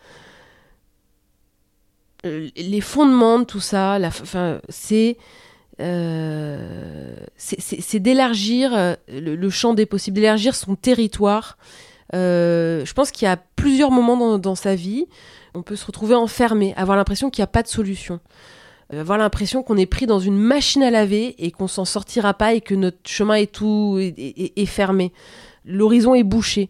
[2.24, 3.98] les fondements de tout ça,
[5.82, 11.58] euh, c'est d'élargir euh, le, champ des possibles, d'élargir son territoire.
[12.14, 15.08] je pense qu'il y a plusieurs moments dans, sa vie,
[15.54, 18.20] on peut se retrouver enfermé, avoir l'impression qu'il n'y a pas de solution,
[18.92, 22.54] avoir l'impression qu'on est pris dans une machine à laver et qu'on s'en sortira pas
[22.54, 25.12] et que notre chemin est tout est fermé.
[25.66, 26.70] L'horizon est bouché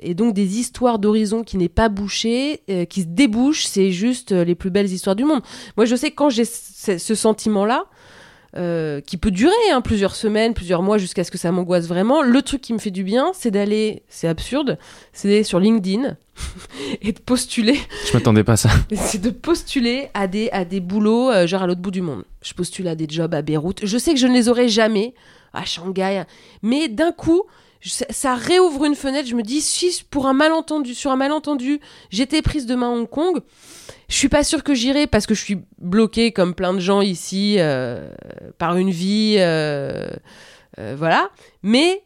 [0.00, 4.32] et donc des histoires d'horizon qui n'est pas bouché, euh, qui se débouchent, c'est juste
[4.32, 5.42] euh, les plus belles histoires du monde.
[5.76, 7.84] Moi, je sais que quand j'ai ce sentiment-là,
[8.56, 12.22] euh, qui peut durer hein, plusieurs semaines, plusieurs mois, jusqu'à ce que ça m'angoisse vraiment,
[12.22, 14.78] le truc qui me fait du bien, c'est d'aller, c'est absurde,
[15.12, 16.16] c'est d'aller sur LinkedIn
[17.02, 17.78] et de postuler.
[18.08, 18.70] Je m'attendais pas à ça.
[18.94, 22.24] c'est de postuler à des, à des boulots, genre à l'autre bout du monde.
[22.42, 23.80] Je postule à des jobs à Beyrouth.
[23.84, 25.14] Je sais que je ne les aurai jamais
[25.52, 26.24] à Shanghai,
[26.62, 27.44] mais d'un coup,
[27.84, 29.28] ça réouvre une fenêtre.
[29.28, 32.90] Je me dis, si pour un malentendu, sur un malentendu, j'étais prise de main à
[32.90, 33.40] Hong Kong,
[34.08, 37.00] je suis pas sûre que j'irai parce que je suis bloquée comme plein de gens
[37.00, 38.10] ici euh,
[38.58, 40.08] par une vie, euh,
[40.78, 41.30] euh, voilà.
[41.62, 42.02] Mais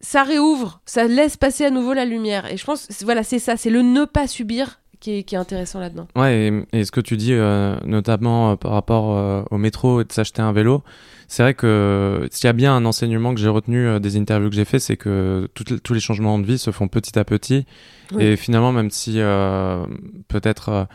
[0.00, 2.50] ça réouvre, ça laisse passer à nouveau la lumière.
[2.52, 6.08] Et je pense, voilà, c'est ça, c'est le ne pas subir qui est, intéressant là-dedans.
[6.16, 10.52] Ouais, et, ce que tu dis, notamment par rapport au métro et de s'acheter un
[10.52, 10.82] vélo,
[11.28, 14.56] c'est vrai que s'il y a bien un enseignement que j'ai retenu des interviews que
[14.56, 17.66] j'ai fait, c'est que tous les changements de vie se font petit à petit.
[18.18, 19.20] Et finalement, même si
[20.28, 20.88] peut-être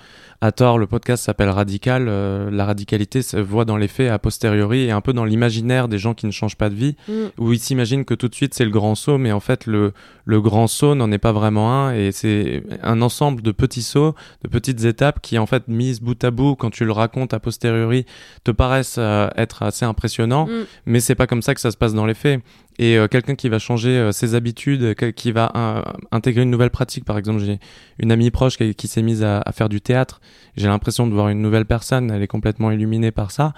[0.43, 2.07] à tort, le podcast s'appelle Radical.
[2.09, 5.87] Euh, la radicalité se voit dans les faits a posteriori et un peu dans l'imaginaire
[5.87, 7.13] des gens qui ne changent pas de vie, mm.
[7.37, 9.93] où ils s'imaginent que tout de suite c'est le grand saut, mais en fait le,
[10.25, 14.15] le grand saut n'en est pas vraiment un et c'est un ensemble de petits sauts,
[14.43, 17.39] de petites étapes qui en fait mises bout à bout quand tu le racontes a
[17.39, 18.05] posteriori
[18.43, 20.65] te paraissent euh, être assez impressionnants, mm.
[20.87, 22.41] mais c'est pas comme ça que ça se passe dans les faits.
[22.79, 25.81] Et euh, quelqu'un qui va changer euh, ses habitudes, qui va euh,
[26.11, 27.59] intégrer une nouvelle pratique, par exemple, j'ai
[27.99, 30.21] une amie proche qui, s'est mise à, faire du théâtre.
[30.57, 33.53] J'ai l'impression de voir une nouvelle personne, elle est complètement illuminée par ça.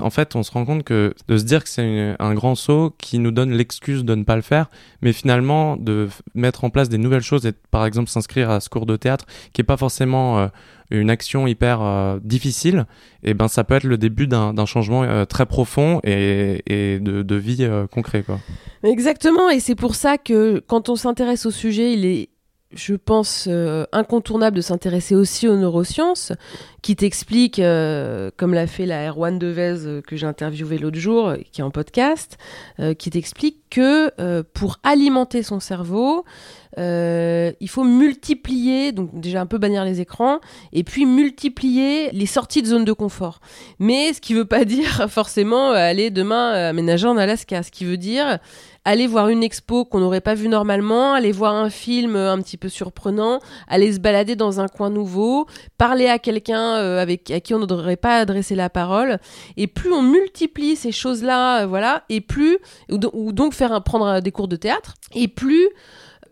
[0.00, 2.94] En fait, on se rend compte que de se dire que c'est un grand saut
[2.98, 4.68] qui nous donne l'excuse de ne pas le faire,
[5.02, 8.68] mais finalement de mettre en place des nouvelles choses et par exemple s'inscrire à ce
[8.68, 10.50] cours de théâtre qui est pas forcément
[10.90, 12.86] une action hyper euh, difficile,
[13.22, 16.62] et eh ben ça peut être le début d'un changement euh, très profond et,
[17.00, 18.22] de, de, vie euh, concret.
[18.22, 18.38] Quoi.
[18.82, 22.30] Exactement, et c'est pour ça que quand on s'intéresse au sujet, il est
[22.72, 26.32] je pense, euh, incontournable de s'intéresser aussi aux neurosciences,
[26.82, 31.32] qui t'explique, euh, comme l'a fait la Erwan Devez euh, que j'ai interviewé l'autre jour,
[31.50, 32.36] qui est en podcast,
[32.98, 36.24] qui t'explique que pour alimenter son cerveau,
[36.76, 40.40] il faut multiplier, donc déjà un peu bannir les écrans,
[40.72, 43.40] et puis multiplier les sorties de zone de confort.
[43.78, 47.84] Mais ce qui ne veut pas dire forcément aller demain aménager en Alaska, ce qui
[47.84, 48.38] veut dire
[48.88, 52.40] aller voir une expo qu'on n'aurait pas vue normalement, aller voir un film euh, un
[52.40, 55.46] petit peu surprenant, aller se balader dans un coin nouveau,
[55.76, 59.18] parler à quelqu'un euh, avec à qui on n'aurait pas adressé la parole.
[59.58, 62.56] Et plus on multiplie ces choses-là, euh, voilà, et plus
[62.90, 65.68] ou, donc faire prendre des cours de théâtre, et plus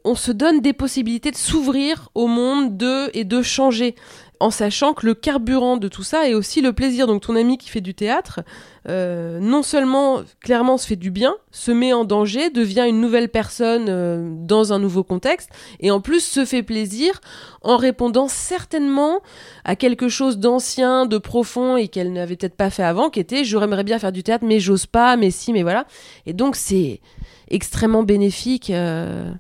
[0.06, 3.96] on se donne des possibilités de s'ouvrir au monde, de et de changer
[4.40, 7.06] en sachant que le carburant de tout ça est aussi le plaisir.
[7.06, 8.40] Donc ton ami qui fait du théâtre,
[8.88, 13.28] euh, non seulement clairement se fait du bien, se met en danger, devient une nouvelle
[13.28, 17.20] personne euh, dans un nouveau contexte, et en plus se fait plaisir
[17.62, 19.20] en répondant certainement
[19.64, 23.44] à quelque chose d'ancien, de profond, et qu'elle n'avait peut-être pas fait avant, qui était
[23.44, 25.86] j'aimerais bien faire du théâtre, mais j'ose pas, mais si, mais voilà.
[26.26, 27.00] Et donc c'est
[27.48, 28.70] extrêmement bénéfique.
[28.70, 29.32] Euh.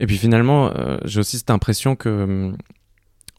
[0.00, 0.72] Et puis finalement,
[1.04, 2.56] j'ai aussi cette impression que hum,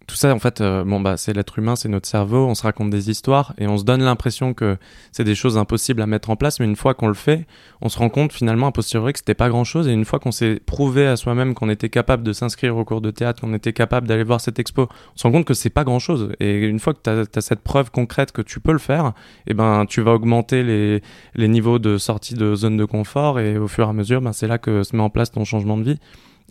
[0.09, 2.63] tout ça, en fait, euh, bon, bah, c'est l'être humain, c'est notre cerveau, on se
[2.63, 4.77] raconte des histoires et on se donne l'impression que
[5.11, 7.45] c'est des choses impossibles à mettre en place, mais une fois qu'on le fait,
[7.81, 10.17] on se rend compte finalement, a posteriori, que c'était pas grand chose et une fois
[10.17, 13.53] qu'on s'est prouvé à soi-même qu'on était capable de s'inscrire au cours de théâtre, qu'on
[13.53, 16.31] était capable d'aller voir cette expo, on se rend compte que c'est pas grand chose.
[16.39, 19.13] Et une fois que tu as, cette preuve concrète que tu peux le faire,
[19.45, 21.03] eh ben, tu vas augmenter les,
[21.35, 24.33] les niveaux de sortie de zone de confort et au fur et à mesure, ben,
[24.33, 25.99] c'est là que se met en place ton changement de vie.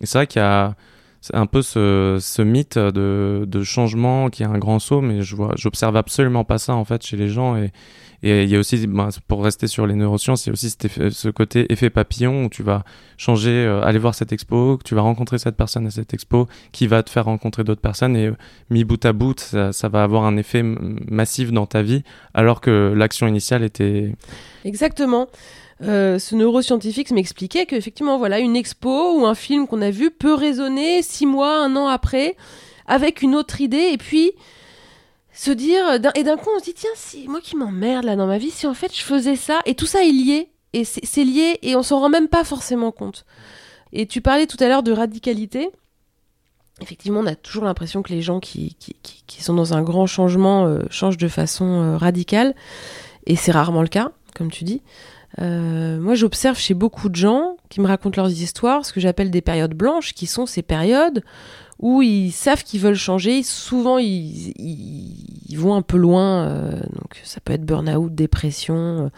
[0.04, 0.76] C'est vrai qu'il a
[1.20, 5.52] c'est un peu ce, mythe de, changement qui est un grand saut, mais je vois,
[5.56, 7.56] j'observe absolument pas ça en fait chez les gens.
[7.56, 7.72] Et,
[8.22, 11.28] il y a aussi, ben, pour rester sur les neurosciences, il y a aussi ce
[11.28, 12.82] côté effet papillon où tu vas
[13.16, 16.88] changer, euh, aller voir cette expo, tu vas rencontrer cette personne à cette expo, qui
[16.88, 18.36] va te faire rencontrer d'autres personnes et euh,
[18.70, 22.02] mis bout à bout, ça, va avoir un effet massif dans ta vie,
[22.34, 24.16] alors que l'action initiale était.
[24.64, 25.28] Exactement.
[25.82, 30.34] Euh, ce neuroscientifique m'expliquait qu'effectivement, voilà, une expo ou un film qu'on a vu peut
[30.34, 32.36] résonner six mois, un an après,
[32.86, 34.32] avec une autre idée, et puis
[35.32, 35.84] se dire,
[36.16, 38.50] et d'un coup on se dit, tiens, si moi qui m'emmerde là dans ma vie,
[38.50, 41.76] si en fait je faisais ça, et tout ça est lié, et c'est lié, et
[41.76, 43.24] on s'en rend même pas forcément compte.
[43.92, 45.70] Et tu parlais tout à l'heure de radicalité.
[46.80, 50.66] Effectivement, on a toujours l'impression que les gens qui, qui, sont dans un grand changement
[50.66, 52.54] euh, changent de façon euh, radicale,
[53.26, 54.82] et c'est rarement le cas, comme tu dis.
[55.40, 59.30] Euh, moi, j'observe chez beaucoup de gens qui me racontent leurs histoires ce que j'appelle
[59.30, 61.22] des périodes blanches, qui sont ces périodes
[61.78, 63.42] où ils savent qu'ils veulent changer.
[63.44, 64.54] Souvent, ils,
[65.56, 66.48] vont un peu loin.
[66.48, 69.08] Euh, donc, ça peut être burn-out, dépression, euh,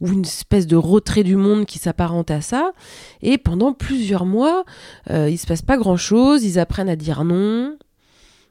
[0.00, 2.72] ou une espèce de retrait du monde qui s'apparente à ça.
[3.22, 4.64] Et pendant plusieurs mois,
[5.08, 6.44] il se passe pas grand-chose.
[6.44, 7.76] Ils apprennent à dire non,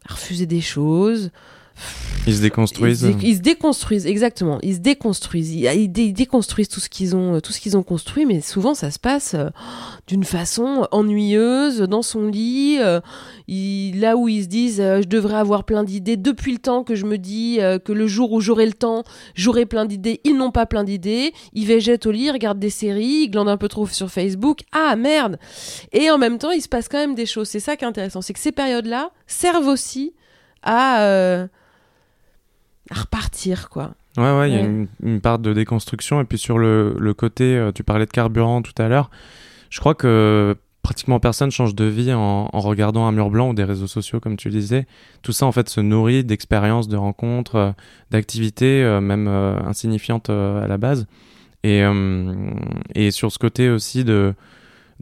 [0.09, 1.29] à refuser des choses.
[2.25, 3.15] Ils se déconstruisent.
[3.21, 4.57] Ils, se déconstruisent, exactement.
[4.63, 5.53] Ils se déconstruisent.
[5.53, 8.99] Ils, déconstruisent tout ce qu'ils ont, tout ce qu'ils ont construit, mais souvent ça se
[8.99, 9.49] passe euh,
[10.07, 12.77] d'une façon ennuyeuse dans son lit.
[12.79, 13.01] Euh,
[13.47, 16.95] là où ils se disent, euh, je devrais avoir plein d'idées depuis le temps que
[16.95, 19.03] je me dis que le jour où j'aurai le temps,
[19.35, 20.21] j'aurai plein d'idées.
[20.23, 21.33] Ils n'ont pas plein d'idées.
[21.53, 24.61] Ils végètent au lit, regardent des séries, ils glandent un peu trop sur Facebook.
[24.71, 25.37] Ah merde.
[25.91, 27.49] Et en même temps, il se passe quand même des choses.
[27.49, 30.13] C'est ça qui est intéressant, c'est que ces périodes-là servent aussi
[30.61, 31.47] à
[32.89, 33.93] à repartir, quoi.
[34.17, 36.21] Ouais, ouais, il y a une, part de déconstruction.
[36.21, 39.09] Et puis sur le, le côté, euh, tu parlais de carburant tout à l'heure,
[39.69, 43.63] je crois que pratiquement personne change de vie en, regardant un mur blanc ou des
[43.63, 44.85] réseaux sociaux, comme tu disais.
[45.21, 47.71] Tout ça, en fait, se nourrit d'expériences, de rencontres, euh,
[48.11, 51.07] d'activités, euh, même insignifiantes à la base.
[51.65, 51.81] Et,
[52.93, 54.33] et sur ce côté aussi de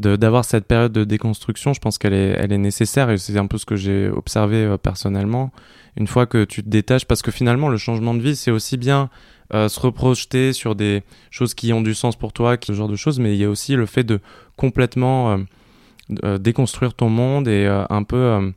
[0.02, 3.66] d'avoir cette période de déconstruction, je pense qu'elle est, nécessaire et c'est un peu ce
[3.66, 5.52] que j'ai observé personnellement.
[5.98, 8.78] Une fois que tu te détaches, parce que finalement, le changement de vie, c'est aussi
[8.78, 9.10] bien
[9.52, 13.20] se reprojeter sur des choses qui ont du sens pour toi, ce genre de choses,
[13.20, 14.20] mais il y a aussi le fait de
[14.56, 15.38] complètement
[16.26, 18.52] euh, déconstruire ton monde et euh, un peu euh,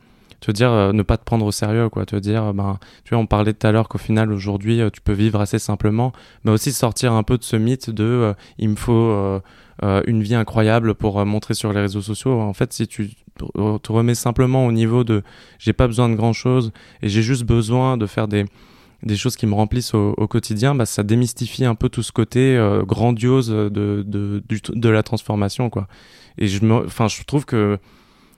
[0.45, 3.27] te dire ne pas te prendre au sérieux quoi te dire ben tu vois on
[3.27, 6.13] parlait tout à l'heure qu'au final aujourd'hui tu peux vivre assez simplement
[6.45, 9.41] mais aussi sortir un peu de ce mythe de il me faut
[9.83, 14.15] une vie incroyable pour montrer sur les réseaux sociaux en fait si tu te remets
[14.15, 15.23] simplement au niveau de
[15.59, 18.45] j'ai pas besoin de grand chose et j'ai juste besoin de faire des
[19.05, 22.59] des choses qui me remplissent au, quotidien, bah, ça démystifie un peu tout ce côté
[22.87, 23.69] grandiose de,
[24.07, 25.71] de, de, la transformation.
[25.71, 25.87] Quoi.
[26.39, 27.79] Et je, me, je trouve que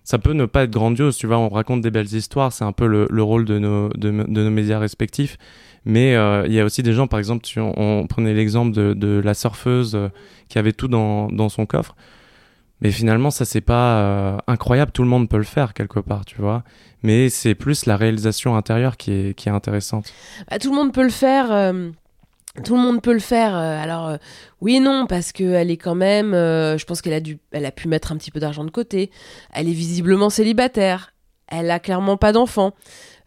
[0.07, 2.71] ça peut ne pas être grandiose, tu vois, on raconte des belles histoires, c'est un
[2.71, 5.37] peu le, le, rôle de nos, de, nos médias respectifs.
[5.85, 9.21] Mais euh, il y a aussi des gens, par exemple, on, prenait l'exemple de, de,
[9.21, 10.09] la surfeuse euh,
[10.49, 11.97] qui avait tout dans, dans, son coffre.
[12.83, 16.25] Mais finalement, ça, c'est pas euh, incroyable, tout le monde peut le faire quelque part,
[16.25, 16.63] tu vois.
[17.03, 20.13] Mais c'est plus la réalisation intérieure qui est, qui est intéressante.
[20.49, 21.47] Bah, tout le monde peut le faire
[22.65, 23.55] tout le monde peut le faire.
[23.55, 24.17] Euh, alors euh,
[24.61, 26.35] oui et non parce qu'elle est quand même.
[26.35, 29.11] Euh, je pense qu'elle a dû, elle pu mettre un petit peu d'argent de côté.
[29.53, 31.13] Elle est visiblement célibataire.
[31.49, 32.73] Elle a clairement pas d'enfant,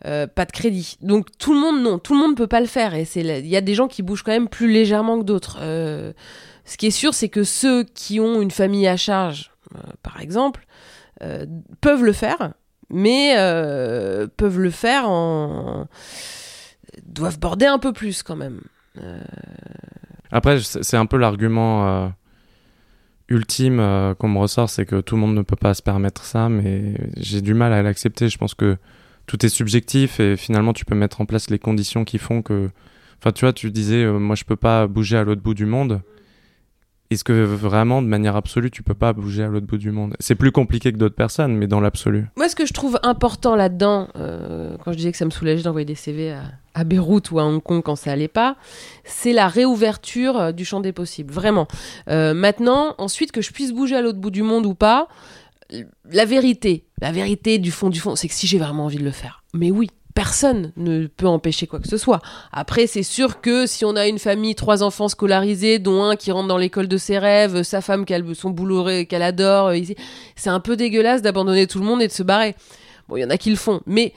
[0.03, 0.97] pas de crédit.
[1.01, 2.93] Donc tout le monde non, tout le monde peut pas le faire.
[2.93, 5.59] Et c'est, il y a des gens qui bougent quand même plus légèrement que d'autres.
[5.61, 9.51] ce qui est sûr, c'est que ceux qui ont une famille à charge,
[10.03, 10.65] par exemple,
[11.79, 12.51] peuvent le faire,
[12.89, 13.35] mais
[14.35, 15.87] peuvent le faire en
[17.05, 18.61] doivent border un peu plus quand même.
[19.01, 19.19] Euh,
[20.31, 22.07] Après, c'est un peu l'argument euh,
[23.29, 26.23] ultime euh, qu'on me ressort, c'est que tout le monde ne peut pas se permettre
[26.23, 28.29] ça, mais j'ai du mal à l'accepter.
[28.29, 28.77] Je pense que
[29.25, 32.69] tout est subjectif et finalement tu peux mettre en place les conditions qui font que.
[33.19, 36.01] Enfin, tu vois, tu disais, moi je peux pas bouger à l'autre bout du monde.
[37.11, 40.15] Est-ce que vraiment, de manière absolue, tu peux pas bouger à l'autre bout du monde?
[40.19, 42.27] C'est plus compliqué que d'autres personnes, mais dans l'absolu.
[42.37, 45.85] Moi, ce que je trouve important là-dedans, quand je disais que ça me soulageait d'envoyer
[45.85, 46.43] des CV à,
[46.79, 48.55] à Beyrouth ou à Hong Kong quand ça allait pas,
[49.03, 51.67] c'est la réouverture euh, du champ des possibles, vraiment.
[52.09, 55.07] Euh, maintenant, ensuite que je puisse bouger à l'autre bout du monde ou pas,
[56.11, 59.03] la vérité, la vérité du fond du fond, c'est que si j'ai vraiment envie de
[59.03, 62.21] le faire, mais oui, personne ne peut empêcher quoi que ce soit.
[62.51, 66.31] Après, c'est sûr que si on a une famille, trois enfants scolarisés, dont un qui
[66.31, 69.77] rentre dans l'école de ses rêves, sa femme a son boulot qu'elle adore, euh,
[70.35, 72.55] c'est un peu dégueulasse d'abandonner tout le monde et de se barrer.
[73.07, 74.13] Bon, il y en a qui le font, mais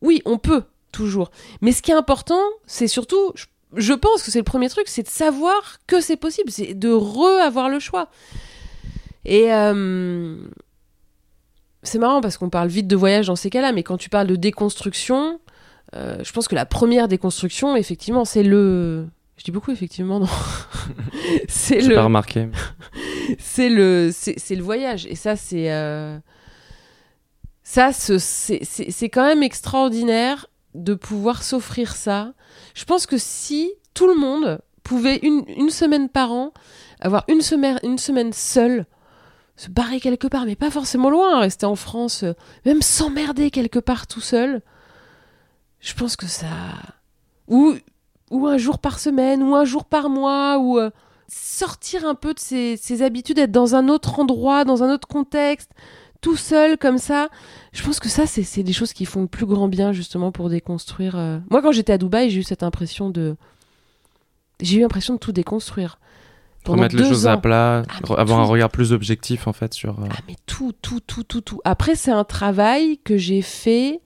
[0.00, 1.30] oui, on peut toujours.
[1.60, 3.32] Mais ce qui est important, c'est surtout,
[3.74, 6.90] je, pense que c'est le premier truc, c'est de savoir que c'est possible, c'est de
[6.90, 8.08] re-avoir le choix.
[9.24, 10.36] Et euh,
[11.84, 14.26] c'est marrant parce qu'on parle vite de voyage dans ces cas-là, mais quand tu parles
[14.26, 15.40] de déconstruction,
[15.94, 19.06] euh, je pense que la première déconstruction, effectivement, c'est le.
[19.36, 20.28] Je dis beaucoup effectivement, non
[21.48, 21.94] C'est le.
[21.94, 22.48] Pas remarqué.
[23.38, 25.72] c'est le, c'est le voyage, et ça, c'est.
[25.72, 26.18] Euh,
[27.62, 32.34] ça, c'est quand même extraordinaire de pouvoir s'offrir ça.
[32.74, 36.52] Je pense que si tout le monde pouvait une, semaine par an
[37.00, 38.86] avoir une semaine, une semaine seule,
[39.56, 42.32] se barrer quelque part, mais pas forcément loin, rester en France, euh,
[42.66, 44.62] même s'emmerder quelque part tout seul,
[45.80, 46.48] je pense que ça...
[47.46, 47.74] Ou,
[48.30, 50.90] ou un jour par semaine, ou un jour par mois, ou euh,
[51.28, 55.70] sortir un peu de ses, habitudes, être dans un autre endroit, dans un autre contexte,
[56.20, 57.28] tout seul comme ça.
[57.72, 60.48] Je pense que ça, c'est des choses qui font le plus grand bien justement pour
[60.48, 61.16] déconstruire.
[61.16, 61.38] Euh.
[61.50, 63.36] Moi, quand j'étais à Dubaï, j'ai eu cette impression de.
[64.60, 65.98] J'ai eu l'impression de tout déconstruire.
[66.64, 70.00] Pour mettre les choses à plat, ah, avoir un regard plus objectif en fait sur.
[70.00, 70.08] Euh.
[70.10, 71.60] Ah, mais tout, tout, tout, tout, tout.
[71.64, 74.00] Après, c'est un travail que j'ai fait.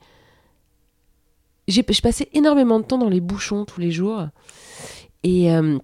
[1.68, 4.26] J'ai passé énormément de temps dans les bouchons tous les jours.
[5.22, 5.78] Et euh,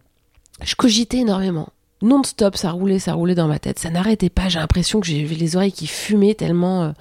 [0.63, 1.69] je cogitais énormément
[2.03, 5.35] non-stop, ça roulait, ça roulait dans ma tête, ça n'arrêtait pas, j'ai l'impression que j'avais
[5.35, 6.85] les oreilles qui fumaient tellement...
[6.85, 6.93] Euh,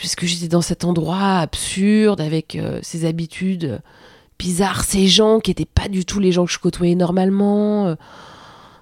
[0.00, 3.80] parce que j'étais dans cet endroit absurde, avec euh, ces habitudes
[4.38, 7.94] bizarres, ces gens qui n'étaient pas du tout les gens que je côtoyais normalement.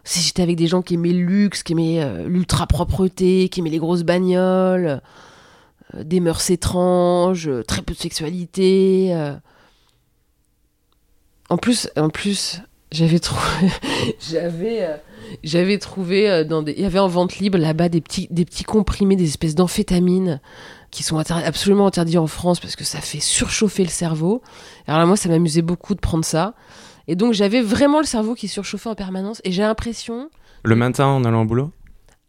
[0.05, 3.71] Si j'étais avec des gens qui aimaient le luxe, qui aimaient l'ultra propreté, qui aimaient
[3.71, 5.01] les grosses bagnoles,
[5.95, 9.15] des mœurs étranges, très peu de sexualité.
[11.51, 13.69] En plus, en plus, j'avais trouvé,
[14.21, 16.45] j'avais, trouvé euh.
[16.67, 20.41] Il y avait en vente libre là-bas des petits, des petits comprimés, des espèces d'amphétamines
[20.91, 24.43] qui sont absolument interdits en France parce que ça fait surchauffer le cerveau.
[24.89, 26.55] Alors là, moi, ça m'amusait beaucoup de prendre ça.
[27.11, 29.41] Et donc, j'avais vraiment le cerveau qui surchauffait en permanence.
[29.43, 30.31] Et j'ai l'impression.
[30.63, 31.73] Le matin en allant au boulot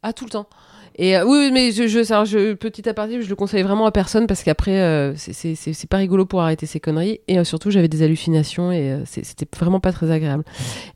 [0.01, 0.47] Ah, tout le temps.
[0.95, 3.91] Et euh, oui, mais je, je, ça, je, petit aparté, je le conseille vraiment à
[3.91, 7.21] personne parce qu'après, euh, c'est pas rigolo pour arrêter ces conneries.
[7.27, 10.43] Et euh, surtout, j'avais des hallucinations et c'était vraiment pas très agréable.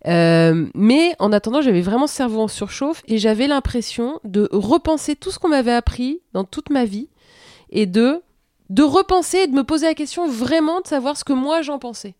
[0.04, 5.30] mais en attendant, j'avais vraiment ce cerveau en surchauffe et j'avais l'impression de repenser tout
[5.30, 7.10] ce qu'on m'avait appris dans toute ma vie
[7.70, 8.24] et de,
[8.72, 11.78] de repenser et de me poser la question vraiment de savoir ce que moi j'en
[11.78, 12.16] pensais.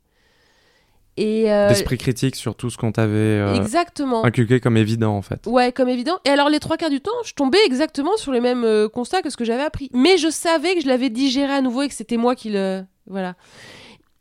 [1.18, 4.26] Et euh, D'esprit critique sur tout ce qu'on t'avait euh, exactement.
[4.26, 5.46] inculqué comme évident en fait.
[5.46, 6.20] Ouais, comme évident.
[6.26, 9.22] Et alors les trois quarts du temps, je tombais exactement sur les mêmes euh, constats
[9.22, 9.90] que ce que j'avais appris.
[9.94, 12.84] Mais je savais que je l'avais digéré à nouveau et que c'était moi qui le...
[13.08, 13.36] Voilà.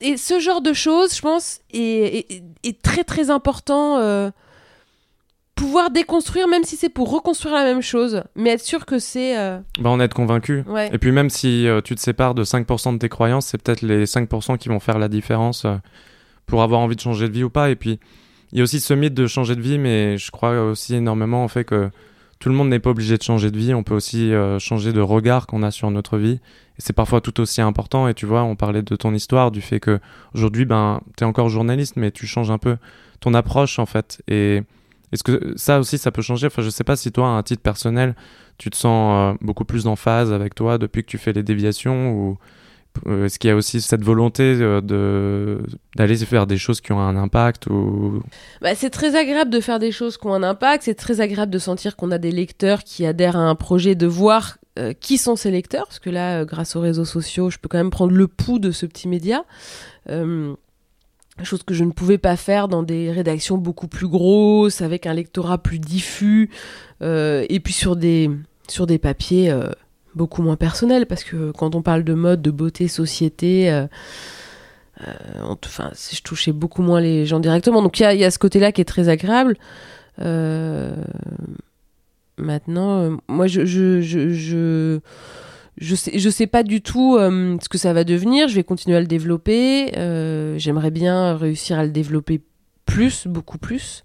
[0.01, 4.31] Et ce genre de choses, je pense, est, est, très très important.
[5.55, 9.35] pouvoir déconstruire, même si c'est pour reconstruire la même chose, mais être sûr que c'est...
[9.81, 10.63] Bah, en être convaincu.
[10.69, 10.91] Ouais.
[10.93, 14.05] Et puis même si tu te sépares de 5% de tes croyances, c'est peut-être les
[14.05, 15.65] 5% qui vont faire la différence
[16.47, 17.71] pour avoir envie de changer de vie ou pas.
[17.71, 17.99] Et puis,
[18.53, 21.43] il y a aussi ce mythe de changer de vie, mais je crois aussi énormément
[21.43, 21.91] en fait que
[22.39, 23.75] tout le monde n'est pas obligé de changer de vie.
[23.75, 26.41] On peut aussi euh, changer de regard qu'on a sur notre vie.
[26.77, 28.07] Et c'est parfois tout aussi important.
[28.07, 29.99] Et tu vois, on parlait de ton histoire, du fait que
[30.35, 32.77] aujourd'hui, ben, tu es encore journaliste, mais tu changes un peu
[33.21, 34.23] ton approche en fait.
[34.29, 34.63] Et
[35.13, 36.49] est-ce que ça aussi, ça peut changer?
[36.49, 38.15] Enfin, je sais pas si toi, à un titre personnel,
[38.59, 41.43] tu te sens euh, beaucoup plus en phase avec toi depuis que tu fais les
[41.43, 42.39] déviations ou
[43.07, 45.61] est-ce qu'il y a aussi cette volonté euh, de
[45.97, 48.23] d'aller faire des choses qui ont un impact ou?
[48.63, 50.85] Bah, c'est très agréable de faire des choses qui ont un impact.
[50.85, 54.07] C'est très agréable de sentir qu'on a des lecteurs qui adhèrent à un projet, de
[54.07, 57.69] voir euh, qui sont ces lecteurs, parce que là, grâce aux réseaux sociaux, je peux
[57.69, 59.45] quand même prendre le pouls de ce petit média.
[61.43, 65.15] chose que je ne pouvais pas faire dans des rédactions beaucoup plus grosses, avec un
[65.15, 66.51] lectorat plus diffus,
[67.03, 68.31] et puis sur des
[68.67, 69.53] sur des papiers
[70.15, 73.87] beaucoup moins personnel parce que quand on parle de mode, de beauté, société, euh,
[75.07, 75.55] euh,
[75.93, 77.83] je touchais beaucoup moins les gens directement.
[77.83, 79.57] Donc il y a, ce côté-là qui est très agréable.
[80.21, 80.95] Euh,
[82.39, 85.01] maintenant, moi, je, je, je,
[85.79, 88.49] je, sais, je sais pas du tout ce que ça va devenir.
[88.49, 89.91] Je vais continuer à le développer.
[90.59, 92.41] J'aimerais bien réussir à le développer
[92.87, 94.05] plus, beaucoup plus.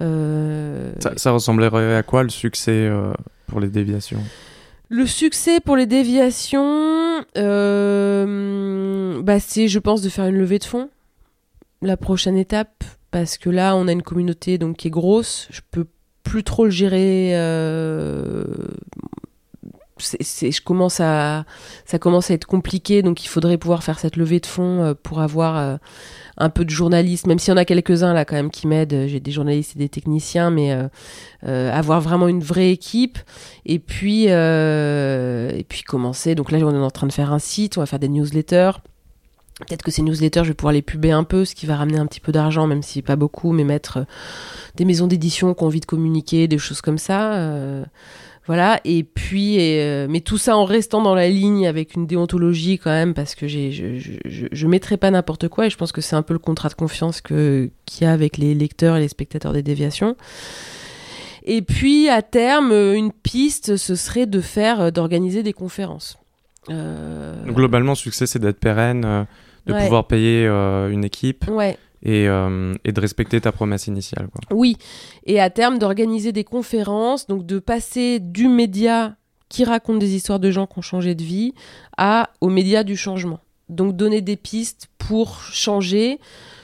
[0.00, 2.90] Ça, ça, ressemblerait à quoi le succès
[3.46, 4.22] pour les déviations?
[4.88, 10.64] Le succès pour les déviations, euh, bah c'est, je pense, de faire une levée de
[10.64, 10.88] fonds.
[11.82, 15.48] La prochaine étape, parce que là, on a une communauté donc qui est grosse.
[15.50, 15.86] Je peux
[16.22, 17.32] plus trop le gérer.
[17.34, 18.44] Euh,
[20.00, 21.44] je commence à,
[21.84, 24.94] ça commence à être compliqué, donc il faudrait pouvoir faire cette levée de fonds euh,
[24.94, 25.78] pour avoir
[26.38, 29.06] un peu de journalistes, même s'il y en a quelques-uns là quand même qui m'aident.
[29.08, 30.88] J'ai des journalistes et des techniciens, mais euh,
[31.46, 33.18] euh, avoir vraiment une vraie équipe.
[33.66, 36.34] Et puis, euh, et puis commencer.
[36.34, 38.72] Donc là, on est en train de faire un site, on va faire des newsletters.
[39.66, 41.98] Peut-être que ces newsletters, je vais pouvoir les puber un peu, ce qui va ramener
[41.98, 44.06] un petit peu d'argent, même si pas beaucoup, mais mettre
[44.76, 47.32] des maisons d'édition qui ont envie de communiquer, des choses comme ça.
[48.48, 52.78] Voilà, et puis, euh, mais tout ça en restant dans la ligne avec une déontologie
[52.78, 55.92] quand même, parce que j'ai, je, je, je, mettrai pas n'importe quoi, et je pense
[55.92, 58.96] que c'est un peu le contrat de confiance que, qu'il y a avec les lecteurs
[58.96, 60.16] et les spectateurs des déviations.
[61.44, 66.16] Et puis, à terme, une piste, ce serait de faire, euh, d'organiser des conférences.
[66.70, 67.34] Euh...
[67.48, 69.24] Globalement, le succès, c'est d'être pérenne, euh,
[69.66, 71.46] de pouvoir payer une équipe.
[71.50, 74.28] Ouais et, euh, et, de respecter ta promesse initiale.
[74.28, 74.56] Quoi.
[74.56, 74.76] Oui,
[75.26, 79.16] et à terme d'organiser des conférences, donc de passer du média
[79.48, 81.54] qui raconte des histoires de gens qui ont changé de vie
[81.96, 83.40] à au média du changement.
[83.68, 86.18] Donc donner des pistes pour changer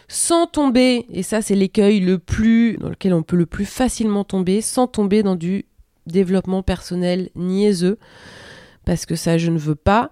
[0.09, 4.25] sans tomber, et ça c'est l'écueil le plus dans lequel on peut le plus facilement
[4.25, 5.65] tomber, sans tomber dans du
[6.07, 7.99] développement personnel niaiseux,
[8.85, 10.11] parce que ça je ne veux pas.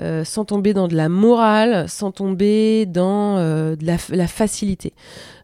[0.00, 4.92] Euh, sans tomber dans de la morale, sans tomber dans euh, de la, facilité.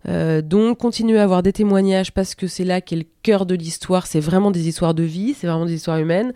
[0.06, 3.56] Euh, donc continuer à avoir des témoignages parce que c'est là qu'est le cœur de
[3.56, 6.32] l'histoire, c'est vraiment des histoires de vie, c'est vraiment des histoires humaines,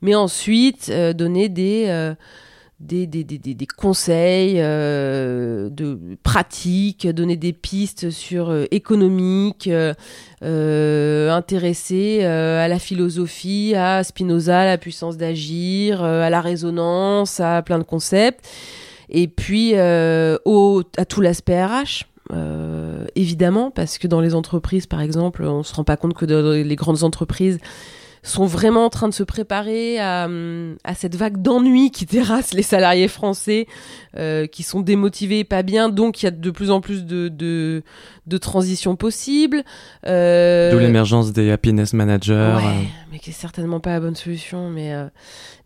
[0.00, 2.14] mais ensuite donner des
[2.78, 12.78] des, conseils euh, de pratiques, donner des pistes sur euh, économique, euh, intéresser à la
[12.78, 18.46] philosophie, à Spinoza, à la puissance d'agir, à la résonance, à plein de concepts.
[19.08, 20.38] Et puis à
[21.08, 22.04] tout l'aspect RH.
[23.14, 26.52] évidemment, parce que dans les entreprises, par exemple, on se rend pas compte que dans
[26.52, 27.58] les grandes entreprises,
[28.26, 30.28] sont vraiment en train de se préparer à,
[30.94, 33.66] cette vague d'ennui qui terrasse les salariés français,
[34.16, 35.88] euh, qui sont démotivés et pas bien.
[35.88, 37.82] Donc, il y a de plus en plus de,
[38.26, 39.62] de transitions possibles.
[40.06, 40.72] Euh...
[40.72, 42.54] D'où l'émergence des happiness managers.
[42.56, 42.84] Ouais, euh.
[43.12, 44.68] mais qui est certainement pas la bonne solution.
[44.68, 45.06] Mais, euh,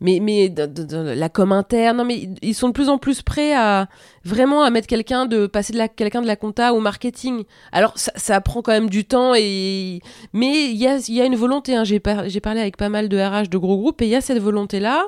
[0.01, 0.53] mais, mais
[0.87, 3.89] la com interne, non, mais ils sont de plus en plus prêts à
[4.25, 7.45] vraiment à mettre quelqu'un de passer de la quelqu'un de la compta au marketing.
[7.73, 10.01] Alors, ça, ça prend quand même du temps et
[10.33, 11.75] mais il y a, y a une volonté.
[11.75, 11.85] Hein.
[11.85, 14.21] J'ai j'ai parlé avec pas mal de RH de gros groupes et il y a
[14.21, 15.07] cette volonté-là.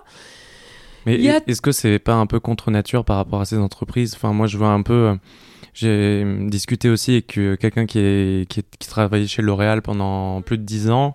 [1.05, 4.15] Mais est-ce que c'est pas un peu contre nature par rapport à ces entreprises?
[4.15, 5.17] Enfin, moi, je vois un peu.
[5.75, 7.27] J'ai discuté aussi avec
[7.59, 11.15] quelqu'un qui, est, qui, qui travaillait chez L'Oréal pendant plus de 10 ans.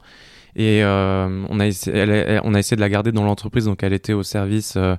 [0.58, 3.94] Et euh, on, a essayé, on a essayé de la garder dans l'entreprise, donc elle
[3.94, 4.96] était au service euh,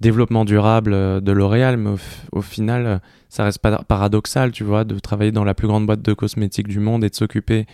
[0.00, 1.94] développement durable euh, de L'Oréal, mais
[2.30, 3.00] au, final,
[3.30, 6.78] ça reste paradoxal, tu vois, de travailler dans la plus grande boîte de cosmétiques du
[6.78, 7.64] monde et de s'occuper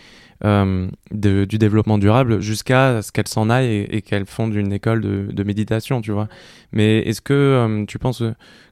[0.45, 5.43] euh, du développement durable jusqu'à ce qu'elle s'en aille et, qu'elle fonde une école de,
[5.43, 6.29] méditation, tu vois.
[6.71, 8.23] Mais est-ce que euh, tu penses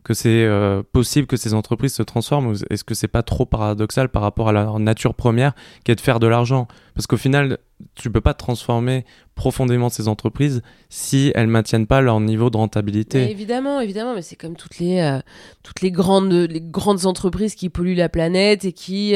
[0.05, 4.11] que c'est euh, possible que ces entreprises se transforment est-ce que c'est pas trop paradoxal
[4.11, 5.55] par rapport à leur nature première
[5.85, 6.69] qui est de faire de l'argent?
[6.95, 7.57] Parce qu'au final,
[7.95, 10.61] tu peux pas transformer profondément ces entreprises
[10.91, 13.31] si elles maintiennent pas leur niveau de rentabilité.
[13.31, 15.21] évidemment, évidemment, mais c'est comme toutes les
[15.63, 19.15] toutes les grandes les grandes entreprises qui polluent la planète et qui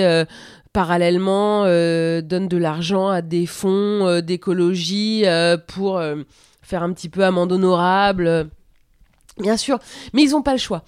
[0.77, 6.03] parallèlement euh, donnent de l'argent à des fonds euh, d'écologie euh, pour
[6.61, 8.51] faire un petit peu amende honorable.
[9.39, 9.79] Bien sûr,
[10.12, 10.85] mais ils n'ont pas le choix.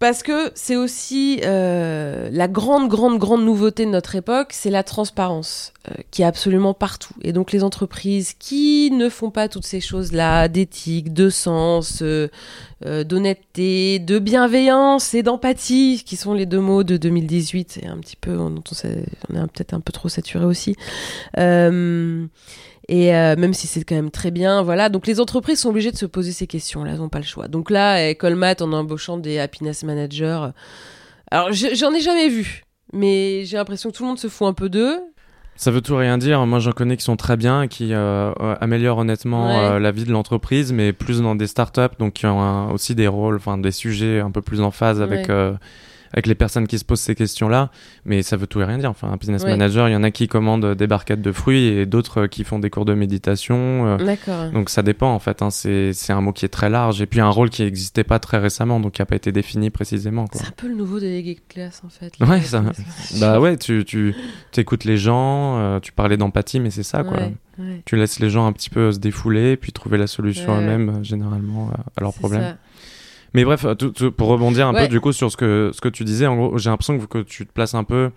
[0.00, 4.82] Parce que c'est aussi euh, la grande, grande, grande nouveauté de notre époque, c'est la
[4.82, 7.12] transparence, euh, qui est absolument partout.
[7.20, 12.28] Et donc les entreprises qui ne font pas toutes ces choses-là, d'éthique, de sens, euh,
[12.80, 18.16] d'honnêteté, de bienveillance et d'empathie, qui sont les deux mots de 2018, et un petit
[18.16, 18.62] peu, on, on,
[19.28, 20.76] on est peut-être un peu trop saturé aussi.
[22.88, 24.88] Et euh, même si c'est quand même très bien, voilà.
[24.88, 27.48] Donc les entreprises sont obligées de se poser ces questions-là, elles n'ont pas le choix.
[27.48, 30.50] Donc là, Colmat, en embauchant des happiness managers, euh,
[31.30, 34.54] alors j'en ai jamais vu, mais j'ai l'impression que tout le monde se fout un
[34.54, 34.98] peu d'eux.
[35.56, 36.44] Ça veut tout rien dire.
[36.46, 40.72] Moi, j'en connais qui sont très bien, qui euh, améliorent honnêtement la vie de l'entreprise,
[40.72, 44.30] mais plus dans des startups, donc qui ont aussi des rôles, enfin des sujets un
[44.30, 45.28] peu plus en phase avec
[46.12, 47.70] avec les personnes qui se posent ces questions-là,
[48.04, 48.90] mais ça veut tout et rien dire.
[48.90, 51.86] Enfin, un business manager, il y en a qui commandent des barquettes de fruits et
[51.86, 53.86] d'autres qui font des cours de méditation.
[53.86, 53.96] Euh.
[53.96, 54.50] D'accord.
[54.50, 55.42] Donc ça dépend en fait.
[55.42, 55.50] Hein.
[55.50, 58.38] C'est un mot qui est très large et puis un rôle qui n'existait pas très
[58.38, 60.26] récemment, donc qui n'a pas été défini précisément.
[60.32, 62.12] C'est un peu le nouveau délégué de classe en fait.
[62.20, 62.62] Ouais, ça.
[63.20, 64.14] bah ouais, tu, tu
[64.56, 67.18] écoutes les gens, euh, tu parlais d'empathie, mais c'est ça quoi.
[67.84, 71.02] Tu laisses les gens un petit peu se défouler, puis trouver la solution eux-mêmes, euh,
[71.02, 72.56] généralement, à leurs problèmes.
[73.34, 73.66] Mais bref,
[74.16, 76.58] pour rebondir un peu du coup sur ce que, ce que tu disais, en gros,
[76.58, 78.10] j'ai l'impression que, tu te places un peu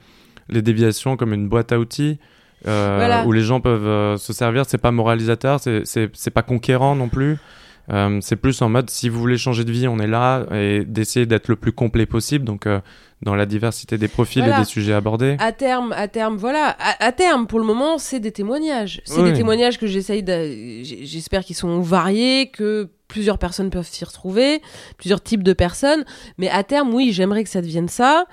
[0.49, 2.19] les déviations comme une boîte à outils.
[2.65, 7.09] Euh, où les gens peuvent euh, se servir, c'est pas moralisateur, c'est pas conquérant non
[7.09, 7.37] plus.
[7.91, 10.85] Euh, c'est plus en mode si vous voulez changer de vie, on est là et
[10.85, 12.45] d'essayer d'être le plus complet possible.
[12.45, 12.65] Donc
[13.23, 15.35] dans la diversité des profils et des sujets abordés.
[15.39, 19.01] À terme, à terme, voilà, à, terme, pour le moment, c'est des témoignages.
[19.05, 20.23] C'est des témoignages que j'essaye,
[20.83, 24.59] j'espère qu'ils sont variés, que plusieurs personnes peuvent s'y retrouver,
[24.97, 26.03] plusieurs types de personnes.
[26.39, 28.25] Mais à terme, oui, j'aimerais que ça devienne ça.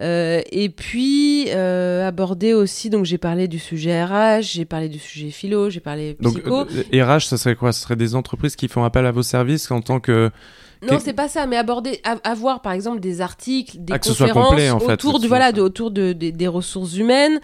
[0.00, 4.98] Euh, et puis euh, aborder aussi, donc j'ai parlé du sujet RH, j'ai parlé du
[4.98, 6.64] sujet philo, j'ai parlé psycho.
[6.64, 7.70] Donc RH, ça serait quoi?
[7.70, 10.32] Ce serait des entreprises qui font appel à vos services en tant que
[10.82, 15.18] non, c'est pas ça, mais aborder, avoir par exemple des articles, des ah, conférences autour,
[15.18, 17.40] du, voilà, de, autour de, des ressources humaines,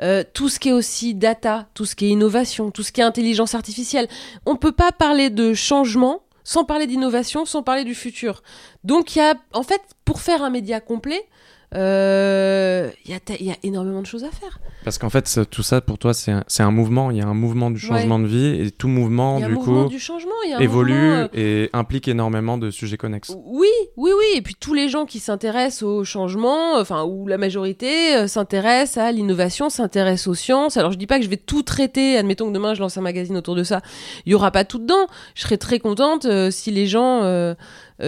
[0.00, 3.00] euh, tout ce qui est aussi data, tout ce qui est innovation, tout ce qui
[3.00, 4.06] est intelligence artificielle.
[4.46, 8.42] On peut pas parler de changement sans parler d'innovation, sans parler du futur.
[8.84, 11.26] Donc il y a, en fait, pour faire un média complet,
[11.74, 13.12] il euh, y,
[13.42, 14.60] y, a énormément de choses à faire.
[14.84, 17.10] Parce qu'en fait, tout ça pour toi, c'est un, un, mouvement.
[17.10, 19.98] Il y a un mouvement du changement de vie et tout mouvement, du coup, du
[19.98, 23.34] changement, évolue euh, et implique énormément de sujets connexes.
[23.44, 23.66] Oui,
[23.96, 24.24] oui, oui.
[24.36, 28.98] Et puis tous les gens qui s'intéressent au changement, enfin, ou la majorité euh, s'intéressent
[28.98, 30.76] à l'innovation, s'intéressent aux sciences.
[30.76, 32.16] Alors je dis pas que je vais tout traiter.
[32.16, 33.80] Admettons que demain je lance un magazine autour de ça.
[34.26, 35.06] Il y aura pas tout dedans.
[35.34, 37.54] Je serais très contente si les gens euh,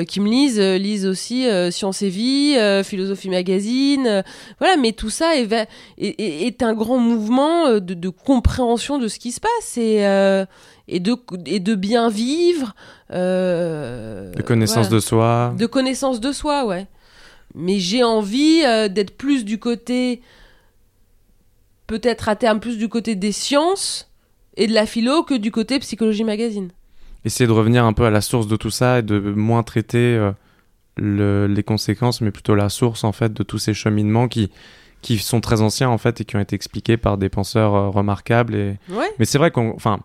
[0.06, 4.24] qui me lisent euh, lisent aussi euh, Science et Vie, Philosophie Magazine.
[4.58, 5.68] voilà, mais tout ça est,
[5.98, 9.98] est, un grand mouvement de, de, compréhension de ce qui se passe et,
[10.88, 11.16] et, de,
[11.46, 12.74] et de bien vivre.
[13.10, 15.54] de connaissance de soi.
[15.56, 16.86] De connaissance de soi, ouais.
[17.54, 20.20] Mais j'ai envie d'être plus du côté,
[21.86, 24.10] peut-être à terme plus du côté des sciences
[24.56, 26.70] et de la philo que du côté psychologie magazine
[27.26, 30.30] essayer de revenir un peu à la source de tout ça et de moins traiter
[30.98, 34.50] euh, les conséquences, mais plutôt la source en fait de tous ces cheminements qui
[35.02, 37.88] qui sont très anciens en fait et qui ont été expliqués par des penseurs euh,
[37.90, 38.54] remarquables.
[38.54, 38.76] Et...
[39.18, 40.00] Mais c'est vrai qu'on, enfin,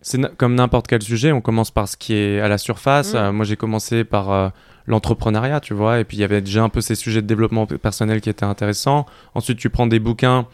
[0.00, 3.12] c'est comme n'importe quel sujet, on commence par ce qui est à la surface.
[3.12, 3.16] Mm.
[3.16, 4.52] Euh, moi, j'ai commencé par
[4.86, 7.66] l'entrepreneuriat, tu vois, et puis il y avait déjà un peu ces sujets de développement
[7.66, 9.06] personnel qui étaient intéressants.
[9.34, 10.46] Ensuite, tu prends des bouquins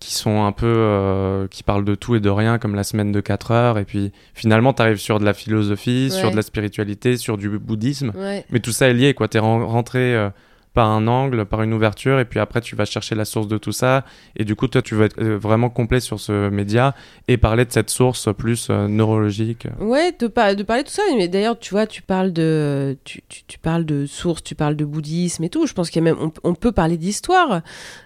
[0.00, 3.12] qui sont un peu euh, qui parlent de tout et de rien comme la semaine
[3.12, 6.42] de 4 heures et puis finalement tu arrives sur de la philosophie sur de la
[6.42, 8.12] spiritualité sur du bouddhisme.
[8.50, 9.28] Mais tout ça est lié quoi.
[9.28, 10.30] Tu es rentré euh,
[10.74, 13.58] par un angle, par une ouverture, et puis après tu vas chercher la source de
[13.58, 14.04] tout ça,
[14.36, 16.94] et du coup toi tu veux être euh, vraiment complet sur ce média
[17.26, 19.66] et parler de cette source plus euh, neurologique.
[19.80, 23.58] Ouais, de, parler de tout ça, mais d'ailleurs tu vois, tu parles de, tu, tu,
[23.58, 26.72] parles de source, tu parles de bouddhisme et tout, je pense qu'il même, on, peut
[26.72, 27.62] parler d'histoire.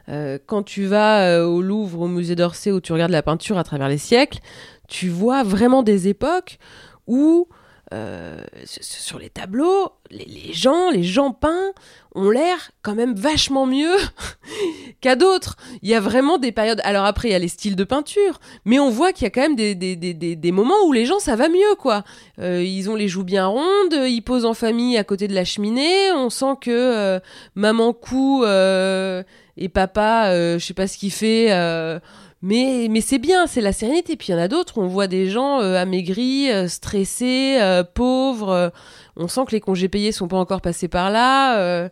[0.09, 3.65] Euh, quand tu vas au Louvre, au musée d'Orsay, où tu regardes la peinture à
[3.65, 4.39] travers les siècles,
[4.89, 6.59] tu vois vraiment des époques
[7.07, 7.49] où
[7.95, 11.73] euh, sur les tableaux, les, gens, les gens peints
[12.17, 13.95] ont l'air quand même vachement mieux
[15.01, 15.57] qu'à d'autres.
[15.83, 16.81] Il y a vraiment des périodes.
[16.83, 19.31] Alors après, il y a les styles de peinture, mais on voit qu'il y a
[19.31, 22.03] quand même des, moments où les gens ça va mieux, quoi.
[22.41, 25.45] Euh, ils ont les joues bien rondes, ils posent en famille à côté de la
[25.45, 26.11] cheminée.
[26.17, 27.21] On sent que euh,
[27.55, 31.53] maman cou et papa, je sais pas ce qu'il fait
[32.45, 34.17] mais, mais c'est bien, c'est la sérénité.
[34.17, 37.83] Puis il y en a d'autres, on voit des gens euh, amaigris, euh, stressés, euh,
[37.83, 38.71] pauvres.
[39.17, 41.89] on sent que les congés payés sont pas encore passés par là.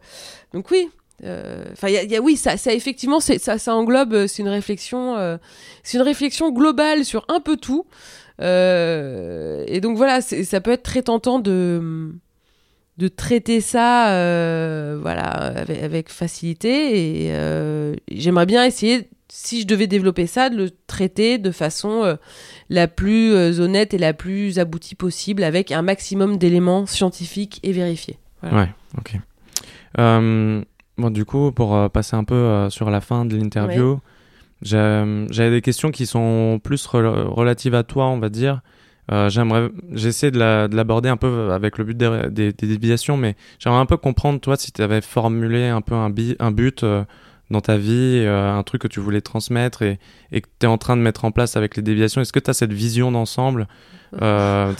[0.53, 0.90] donc oui,
[1.24, 1.88] enfin
[2.22, 5.38] oui, ça, effectivement, ça, ça englobe, c'est une réflexion,
[5.82, 7.86] c'est une réflexion globale sur un peu tout.
[8.38, 12.12] et donc voilà, ça peut être très tentant de
[12.98, 14.09] de traiter ça
[15.00, 17.34] voilà avec, avec, facilité et
[18.11, 22.16] j'aimerais bien essayer si je devais développer ça, de le traiter de façon euh,
[22.68, 27.72] la plus euh, honnête et la plus aboutie possible, avec un maximum d'éléments scientifiques et
[27.72, 28.18] vérifiés.
[28.43, 28.68] Ouais,
[28.99, 29.16] ok.
[29.99, 30.62] Euh,
[30.99, 34.01] bon, du coup, pour passer un peu sur la fin de l'interview,
[34.61, 38.61] j'avais des questions qui sont plus relatives à toi, on va dire.
[39.28, 43.87] j'aimerais, j'essaie de, l'aborder un peu avec le but des, des, déviations, mais j'aimerais un
[43.87, 46.85] peu comprendre, toi, si tu avais formulé un peu un, un but
[47.53, 49.98] dans ta vie, euh, un truc que tu voulais transmettre et,
[50.32, 52.50] que tu es en train de mettre en place avec les déviations Est-ce que tu
[52.50, 53.68] as cette vision d'ensemble
[54.20, 54.74] euh,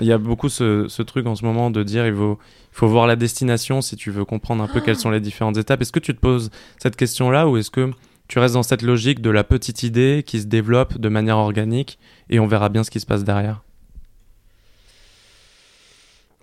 [0.00, 2.38] il y a beaucoup ce, ce, truc en ce moment de dire il faut,
[2.72, 5.58] il faut voir la destination si tu veux comprendre un peu quelles sont les différentes
[5.58, 5.82] étapes.
[5.82, 7.90] Est-ce que tu te poses cette question-là ou est-ce que
[8.28, 11.98] tu restes dans cette logique de la petite idée qui se développe de manière organique
[12.30, 13.62] et on verra bien ce qui se passe derrière?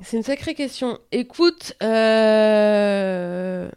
[0.04, 1.00] C'est une sacrée question.
[1.12, 3.70] Écoute, euh...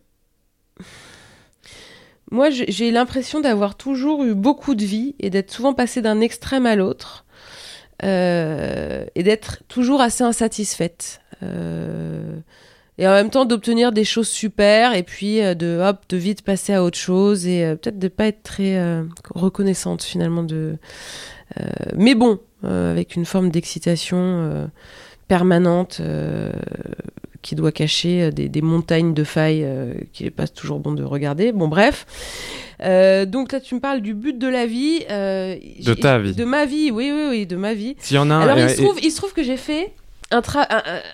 [2.31, 6.66] Moi, j'ai l'impression d'avoir toujours eu beaucoup de vie et d'être souvent passé d'un extrême
[6.66, 7.24] à l'autre
[8.03, 11.20] euh, et d'être toujours assez insatisfaite.
[11.43, 12.37] Euh,
[12.99, 16.43] et en même temps d'obtenir des choses super et puis euh, de hop de vite
[16.43, 18.79] passer à autre chose et peut-être de pas être très
[19.35, 20.79] reconnaissante finalement de
[21.95, 24.68] mais bon avec une forme d'excitation
[25.29, 26.01] permanente
[27.47, 31.05] qui doit cacher euh, des, montagnes de failles euh, qui n'est pas toujours bon de
[31.05, 31.53] regarder.
[31.53, 32.05] Bon, bref.
[32.83, 35.01] Euh, donc là, tu me parles du but de la vie.
[35.09, 36.35] de ta vie.
[36.35, 37.95] De ma vie, oui, oui, oui, de ma vie.
[38.01, 39.93] S'il y en a Alors, il, se trouve, il se trouve que j'ai fait
[40.33, 40.43] un,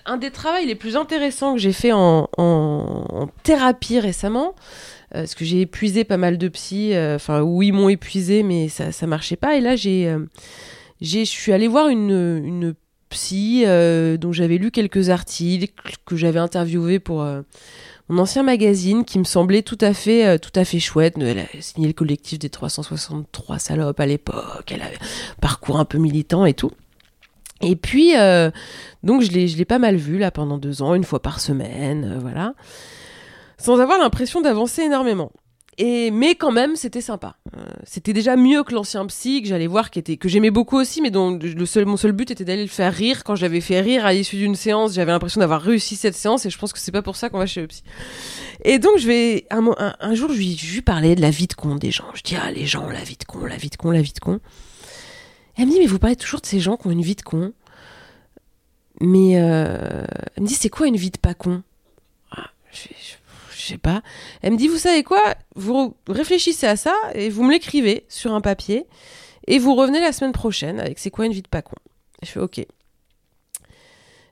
[0.07, 4.55] un, des travaux les plus intéressants que j'ai fait en, en, thérapie récemment.
[5.11, 8.91] parce que j'ai épuisé pas mal de psy, enfin, oui, ils m'ont épuisé, mais ça,
[8.91, 9.55] ça marchait pas.
[9.55, 10.11] Et là, j'ai.
[10.99, 12.73] je suis allée voir une, une
[13.13, 17.41] psy, euh, dont j'avais lu quelques articles, que j'avais interviewé pour euh,
[18.09, 21.15] mon ancien magazine, qui me semblait tout à fait, euh, tout à fait chouette.
[21.17, 24.71] Elle a signé le collectif des 363 salopes à l'époque.
[24.71, 26.71] Elle avait un parcours un peu militant et tout.
[27.61, 28.11] Et puis,
[29.03, 32.55] donc je l'ai, pas mal vu là pendant deux ans, une fois par semaine, voilà,
[33.57, 35.31] sans avoir l'impression d'avancer énormément.
[35.77, 37.35] Et, mais quand même, c'était sympa.
[37.57, 41.09] Euh, c'était déjà mieux que l'ancien psy que j'allais voir, que j'aimais beaucoup aussi, mais
[41.09, 43.23] dont le seul, mon seul but était d'aller le faire rire.
[43.23, 46.49] Quand j'avais fait rire à l'issue d'une séance, j'avais l'impression d'avoir réussi cette séance, et
[46.49, 47.83] je pense que c'est pas pour ça qu'on va chez le psy.
[48.63, 51.75] Et donc, je vais, un, jour, je lui, je parlais de la vie de con
[51.75, 52.05] des gens.
[52.13, 54.13] Je dis, ah, les gens, la vie de con, la vie de con, la vie
[54.13, 54.39] de con.
[55.57, 57.15] Et elle me dit, mais vous parlez toujours de ces gens qui ont une vie
[57.15, 57.51] de con.
[59.01, 60.05] Mais, euh,
[60.35, 61.63] elle me dit, c'est quoi une vie de pas con?
[62.31, 62.87] Ah, je
[63.63, 64.01] je sais pas.
[64.41, 65.35] Elle me dit, vous savez quoi?
[65.55, 68.85] Vous réfléchissez à ça et vous me l'écrivez sur un papier
[69.47, 71.75] et vous revenez la semaine prochaine avec c'est quoi une vie de pas con?
[72.21, 72.65] je fais ok.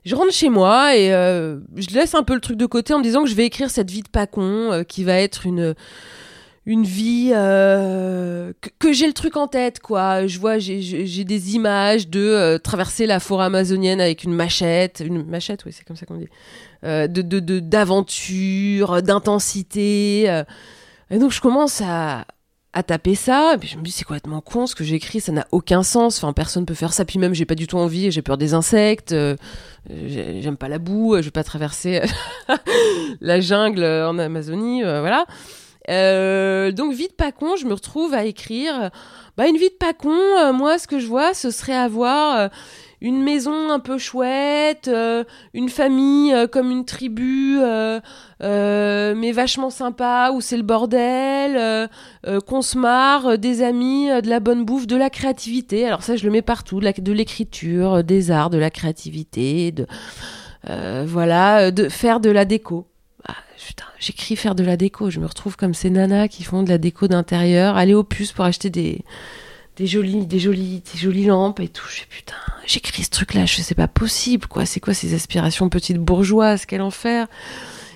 [0.04, 2.98] Je rentre chez moi et euh, je laisse un peu le truc de côté en
[2.98, 5.46] me disant que je vais écrire cette vie de pas con euh, qui va être
[5.46, 5.74] une
[6.64, 12.08] une vie euh, que, j'ai le truc en tête quoi je vois j'ai des images
[12.08, 16.18] de traverser la forêt amazonienne avec une machette une machette oui c'est comme ça qu'on
[16.18, 16.28] dit
[16.84, 17.22] euh, de
[17.60, 20.24] d'aventure, d'intensité.
[20.26, 20.42] Euh.
[21.10, 22.26] Et donc je commence à,
[22.72, 25.30] à taper ça, et puis je me dis c'est complètement con ce que j'écris, ça
[25.30, 28.10] n'a aucun sens, enfin personne peut faire ça, puis même j'ai pas du tout envie,
[28.10, 29.36] j'ai peur des insectes, euh,
[29.88, 32.00] j'aime pas la boue, je vais pas traverser
[33.20, 35.26] la jungle en Amazonie, voilà.
[35.88, 38.90] Donc vite pas con, je me retrouve à écrire,
[39.36, 42.50] bah une vie de pas con, moi ce que je vois ce serait avoir
[43.02, 45.24] une maison un peu chouette, euh,
[45.54, 47.58] une famille euh, comme une tribu,
[48.40, 51.88] mais vachement sympa, où c'est le bordel,
[52.46, 55.86] qu'on se marre, des amis, de la bonne bouffe, de la créativité.
[55.86, 59.86] Alors ça, je le mets partout, de l'écriture, des arts, de la créativité, de
[61.04, 62.86] voilà, de faire de la déco.
[63.80, 65.10] Ah, j'écris faire de la déco.
[65.10, 68.32] Je me retrouve comme ces nanas qui font de la déco d'intérieur, aller au puce
[68.32, 69.04] pour acheter des
[69.76, 71.86] des jolies, des jolies, des jolies lampes et tout.
[71.88, 72.36] Je fais putain,
[72.66, 74.66] j'écris ce truc-là, je c'est pas possible, quoi.
[74.66, 77.26] C'est quoi ces aspirations petites bourgeoises, quel enfer.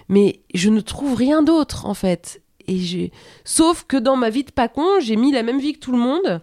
[0.08, 2.40] Mais je ne trouve rien d'autre, en fait.
[2.66, 3.12] Et j'ai,
[3.44, 5.92] sauf que dans ma vie de pas con, j'ai mis la même vie que tout
[5.92, 6.40] le monde.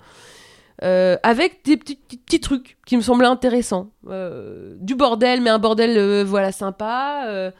[0.84, 3.91] Euh, avec des petits, petits, trucs qui me semblaient intéressants.
[4.09, 7.51] Euh, du bordel, mais un bordel, euh, voilà, sympa.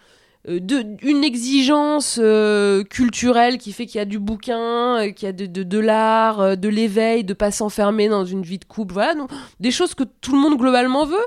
[0.50, 5.26] Euh, de, une exigence euh, culturelle qui fait qu'il y a du bouquin, euh, qu'il
[5.26, 8.94] y a de, de, l'art, de l'éveil, de pas s'enfermer dans une vie de couple,
[8.94, 9.32] voilà, donc,
[9.62, 11.26] des choses que tout le monde globalement veut.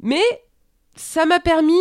[0.00, 0.22] Mais
[0.96, 1.74] ça m'a permis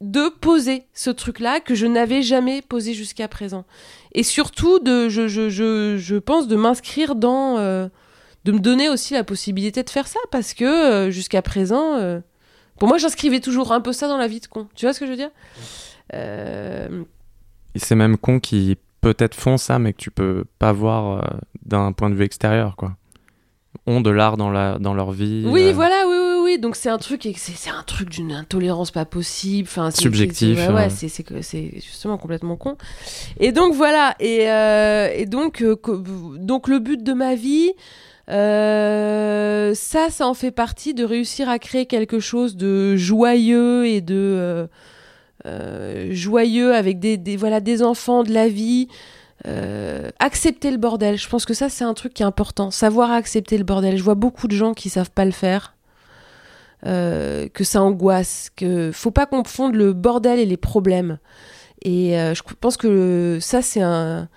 [0.00, 3.66] de poser ce truc-là que je n'avais jamais posé jusqu'à présent.
[4.12, 7.58] Et surtout, de, je pense de m'inscrire dans...
[7.58, 12.22] de me donner aussi la possibilité de faire ça, parce que jusqu'à présent
[12.80, 14.66] pour moi, j'inscrivais toujours un peu ça dans la vie de con.
[14.74, 15.30] Tu vois ce que je veux dire?
[16.14, 17.04] Euh...
[17.76, 21.92] C'est même con qui peut-être font ça, mais que tu peux pas voir euh, d'un
[21.92, 22.96] point de vue extérieur, quoi.
[23.86, 25.44] Ont de l'art dans, la, dans leur vie.
[25.46, 25.72] Oui, euh.
[25.74, 26.58] voilà, oui, oui, oui.
[26.58, 29.68] Donc c'est un truc, c'est un truc d'une intolérance pas possible.
[29.70, 30.58] Enfin, Subjectif.
[30.58, 32.78] Ouais, ouais, c'est justement complètement con.
[33.38, 34.16] Et donc voilà.
[34.20, 37.72] Et, euh, et donc, donc le but de ma vie.
[38.30, 44.00] Euh, ça, ça en fait partie de réussir à créer quelque chose de joyeux et
[44.00, 44.66] de euh,
[45.46, 48.88] euh, joyeux avec des, enfants, de la vie.
[50.18, 52.70] accepter le bordel, je pense que ça c'est un truc qui est important.
[52.70, 53.96] Savoir accepter le bordel.
[53.96, 55.74] Je vois beaucoup de gens qui savent pas le faire,
[56.84, 61.18] que ça angoisse, que faut pas confondre le bordel et les problèmes.
[61.82, 64.28] Et je pense que ça c'est un.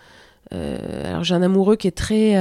[0.52, 2.36] alors j'ai un amoureux qui est très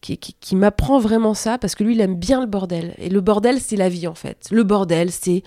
[0.00, 2.94] qui, m'apprend vraiment ça, parce que lui, il aime bien le bordel.
[2.98, 4.48] Et le bordel, c'est la vie, en fait.
[4.50, 5.42] Le bordel, c'est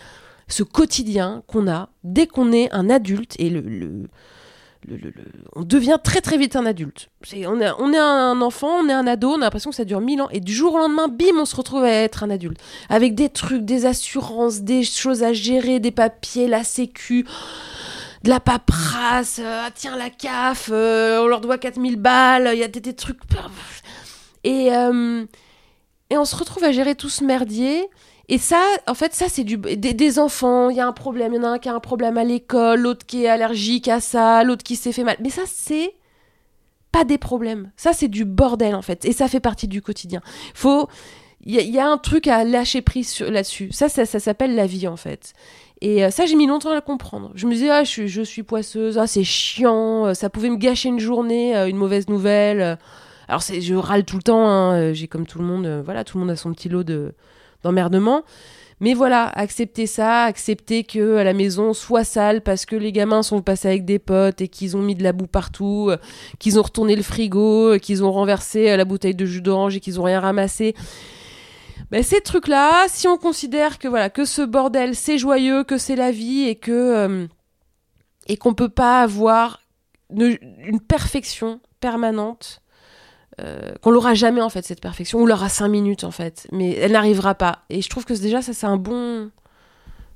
[0.47, 4.09] ce quotidien qu'on a dès qu'on est un adulte, et le, le,
[5.55, 7.09] on devient très très vite un adulte.
[7.33, 9.85] on, est, on est un enfant, on est un ado, on a l'impression que ça
[9.85, 12.29] dure mille ans, et du jour au lendemain, bim, on se retrouve à être un
[12.29, 12.59] adulte.
[12.89, 17.25] Avec des trucs, des assurances, des choses à gérer, des papiers, la sécu
[18.23, 22.59] de la paperasse, euh, ah, tiens la CAF, euh, on leur doit 4000 balles, il
[22.59, 23.19] y a des, des trucs
[24.43, 25.25] et, euh,
[26.09, 27.89] et on se retrouve à gérer tout ce merdier.
[28.27, 30.69] Et ça, en fait, ça, c'est du, des, enfants.
[30.69, 31.33] Il y a un problème.
[31.33, 33.87] Il y en a un qui a un problème à l'école, l'autre qui est allergique
[33.87, 35.17] à ça, l'autre qui s'est fait mal.
[35.21, 35.95] Mais ça, c'est
[36.91, 37.71] pas des problèmes.
[37.75, 39.05] Ça, c'est du bordel, en fait.
[39.05, 40.21] Et ça fait partie du quotidien.
[40.53, 40.87] Faut.
[41.43, 43.71] Il y, a un truc à lâcher prise là-dessus.
[43.71, 45.33] Ça, ça, ça s'appelle la vie, en fait.
[45.81, 47.31] Et euh, ça, j'ai mis longtemps à le comprendre.
[47.33, 50.51] Je me disais, ah, je suis, je suis poisseuse, ah, c'est chiant, euh, ça pouvait
[50.51, 52.77] me gâcher une journée, une mauvaise nouvelle.
[53.31, 56.03] Alors je râle tout le temps, hein, euh, j'ai comme tout le monde, euh, voilà,
[56.03, 57.13] tout le monde a son petit lot de
[57.63, 58.23] d'emmerdement.
[58.81, 63.23] Mais voilà, accepter ça, accepter que à la maison soit sale parce que les gamins
[63.23, 65.97] sont passés avec des potes et qu'ils ont mis de la boue partout, euh,
[66.39, 69.97] qu'ils ont retourné le frigo, qu'ils ont renversé la bouteille de jus d'orange et qu'ils
[69.97, 70.75] ont rien ramassé.
[71.89, 75.95] Ben, ces trucs-là, si on considère que voilà que ce bordel c'est joyeux, que c'est
[75.95, 77.29] la vie et que
[78.27, 79.61] et qu'on peut pas avoir
[80.09, 82.61] une perfection permanente,
[83.39, 86.75] euh, qu'on l'aura jamais en fait cette perfection, ou l'aura cinq minutes en fait, mais
[86.75, 87.59] elle n'arrivera pas.
[87.69, 89.29] Et je trouve que déjà ça c'est un bon,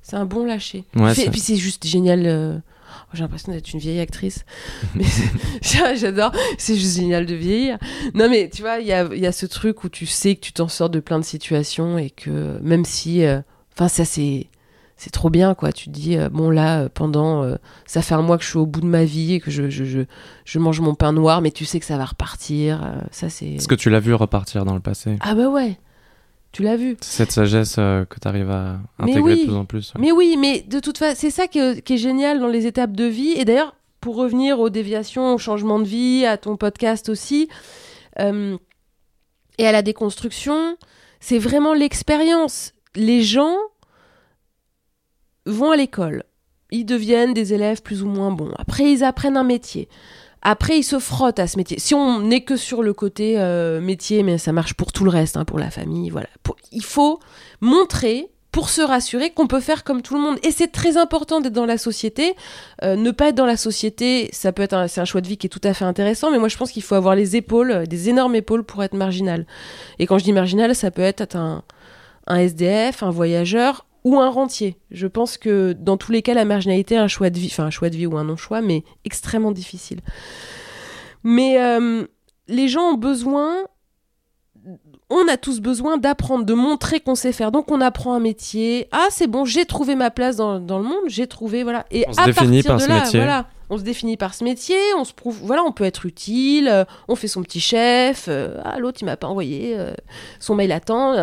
[0.02, 0.84] c'est un bon lâcher.
[0.94, 2.26] et puis c'est juste génial.
[2.26, 4.44] Euh, oh, j'ai l'impression d'être une vieille actrice,
[4.94, 5.06] mais
[5.96, 6.32] j'adore.
[6.58, 7.78] C'est juste génial de vieillir.
[8.14, 10.40] Non mais tu vois, il y a, y a, ce truc où tu sais que
[10.40, 13.40] tu t'en sors de plein de situations et que même si, euh,
[13.74, 14.46] enfin ça c'est
[14.96, 15.72] c'est trop bien quoi.
[15.72, 18.48] Tu te dis euh, bon là euh, pendant euh, ça fait un mois que je
[18.48, 20.00] suis au bout de ma vie et que je, je, je,
[20.44, 23.68] je mange mon pain noir mais tu sais que ça va repartir ça c'est est-ce
[23.68, 25.16] que tu l'as vu repartir dans le passé?
[25.20, 25.78] Ah bah ouais.
[26.52, 26.96] Tu l'as vu.
[27.02, 30.80] Cette sagesse que tu arrives à intégrer de plus en plus mais oui mais de
[30.80, 33.32] toute façon c'est ça qui est, qui est, génial dans les étapes de vie.
[33.36, 37.48] Et d'ailleurs pour revenir aux déviations au changement de vie à ton podcast aussi
[38.18, 40.76] et à la déconstruction
[41.20, 42.72] c'est vraiment l'expérience.
[42.94, 43.56] Les gens
[45.46, 46.24] vont à l'école.
[46.70, 48.52] Ils deviennent des élèves plus ou moins bons.
[48.58, 49.88] Après, ils apprennent un métier.
[50.42, 51.78] Après, ils se frottent à ce métier.
[51.78, 55.10] Si on n'est que sur le côté euh, métier, mais ça marche pour tout le
[55.10, 56.28] reste, hein, pour la famille, voilà.
[56.72, 57.20] il faut
[57.60, 60.38] montrer pour se rassurer qu'on peut faire comme tout le monde.
[60.42, 62.34] Et c'est très important d'être dans la société.
[62.84, 65.28] Euh, ne pas être dans la société, ça peut être un, c'est un choix de
[65.28, 67.36] vie qui est tout à fait intéressant, mais moi je pense qu'il faut avoir les
[67.36, 69.46] épaules, des énormes épaules pour être marginal.
[69.98, 71.64] Et quand je dis marginal, ça peut être un,
[72.26, 74.76] un SDF, un voyageur ou un rentier.
[74.92, 77.64] Je pense que dans tous les cas, la marginalité est un choix de vie, enfin
[77.64, 79.98] un choix de vie ou un non-choix, mais extrêmement difficile.
[81.24, 82.06] Mais euh,
[82.46, 83.64] les gens ont besoin
[85.10, 87.50] on a tous besoin d'apprendre, de montrer qu'on sait faire.
[87.52, 88.88] Donc on apprend un métier.
[88.92, 91.84] Ah, c'est bon, j'ai trouvé ma place dans, le monde, j'ai trouvé, voilà.
[91.90, 93.20] Et on se définit par ce métier.
[93.20, 96.68] Voilà, on se définit par ce métier, on se prouve, voilà, on peut être utile,
[96.68, 98.26] euh, on fait son petit chef.
[98.28, 99.76] Euh, ah, l'autre, il m'a pas envoyé
[100.38, 101.14] son mail à temps,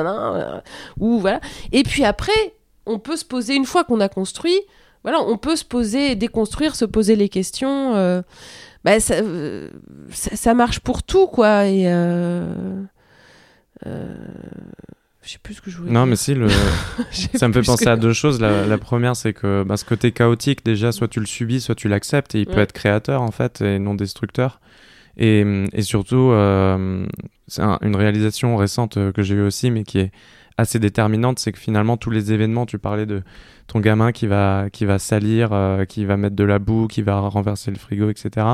[1.00, 1.40] ou voilà.
[1.72, 2.54] Et puis après,
[2.86, 4.60] on peut se poser, une fois qu'on a construit,
[5.04, 8.24] voilà, on peut se poser, déconstruire, se poser les questions.
[8.84, 9.16] Bah, ça,
[10.12, 11.68] ça, marche pour tout, quoi.
[11.68, 11.84] Et.
[13.86, 14.14] Euh,
[15.22, 16.48] je sais plus ce que je voulais non, mais si, le...
[17.12, 18.42] ça me fait penser à deux choses.
[18.42, 21.88] La, première, c'est que bah, ce côté chaotique, déjà, soit tu le subis, soit tu
[21.88, 24.60] l'acceptes, et il peut être créateur, en fait, et non destructeur.
[25.16, 27.06] Et, et surtout, euh,
[27.48, 30.12] c'est une réalisation récente euh, que j'ai eue aussi, mais qui est
[30.58, 33.24] assez déterminante, c'est que finalement, tous les événements, tu parlais de
[33.68, 35.52] ton gamin qui va, qui va salir,
[35.88, 38.46] qui va mettre de la boue, qui va renverser le frigo, etc.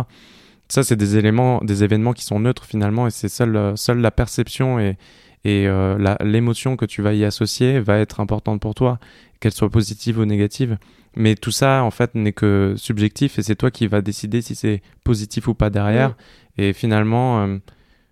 [0.69, 4.11] Ça, c'est des éléments, des événements qui sont neutres finalement, et c'est seule, seule la
[4.11, 4.97] perception et,
[5.45, 8.99] et euh, l'émotion que tu vas y associer va être importante pour toi,
[9.39, 10.77] qu'elle soit positive ou négative.
[11.15, 14.53] Mais tout ça, en fait, n'est que subjectif et c'est toi qui vas décider si
[14.55, 16.15] c'est positif ou pas derrière.
[16.57, 17.57] Et finalement, euh,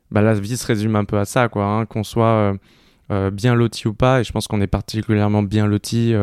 [0.09, 1.65] bah, la vie se résume un peu à ça, quoi.
[1.65, 2.53] Hein, qu'on soit euh,
[3.09, 6.13] bien loti ou pas, et je pense qu'on est particulièrement bien loti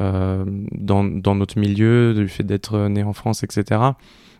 [0.00, 3.94] dans, dans, notre milieu, du fait d'être né en France, etc.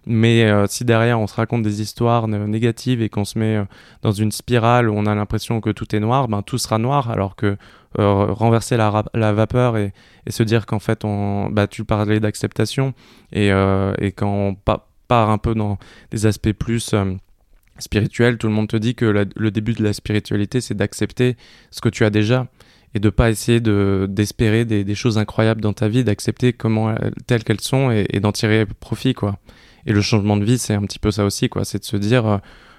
[0.06, 3.64] Mais euh, si derrière on se raconte des histoires négatives et qu'on se met euh,
[4.02, 7.10] dans une spirale où on a l'impression que tout est noir, ben tout sera noir.
[7.10, 7.56] Alors que
[7.98, 9.92] euh, renverser la, vapeur et,
[10.28, 11.02] se dire qu'en fait,
[11.50, 12.92] bah, tu parlais d'acceptation
[13.32, 14.56] et, et quand on
[15.06, 15.78] part un peu dans
[16.10, 16.94] des aspects plus
[17.78, 21.36] spirituels, tout le monde te dit que le début de la spiritualité, c'est d'accepter
[21.70, 22.48] ce que tu as déjà
[22.94, 26.94] et de pas essayer de d'espérer des, des, choses incroyables dans ta vie, d'accepter comment
[27.26, 29.38] telles qu'elles sont et, d'en tirer profit quoi.
[29.86, 31.64] Et le changement de vie, c'est un petit peu ça aussi, quoi.
[31.64, 32.38] C'est de se dire, euh,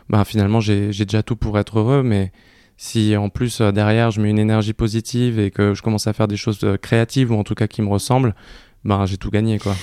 [0.09, 2.31] bah, finalement, j'ai déjà tout pour être heureux, mais
[2.77, 6.13] si en plus euh, derrière je mets une énergie positive et que je commence à
[6.13, 8.35] faire des choses euh, créatives ou en tout cas qui me ressemblent,
[8.83, 9.75] bah, j'ai tout gagné, quoi.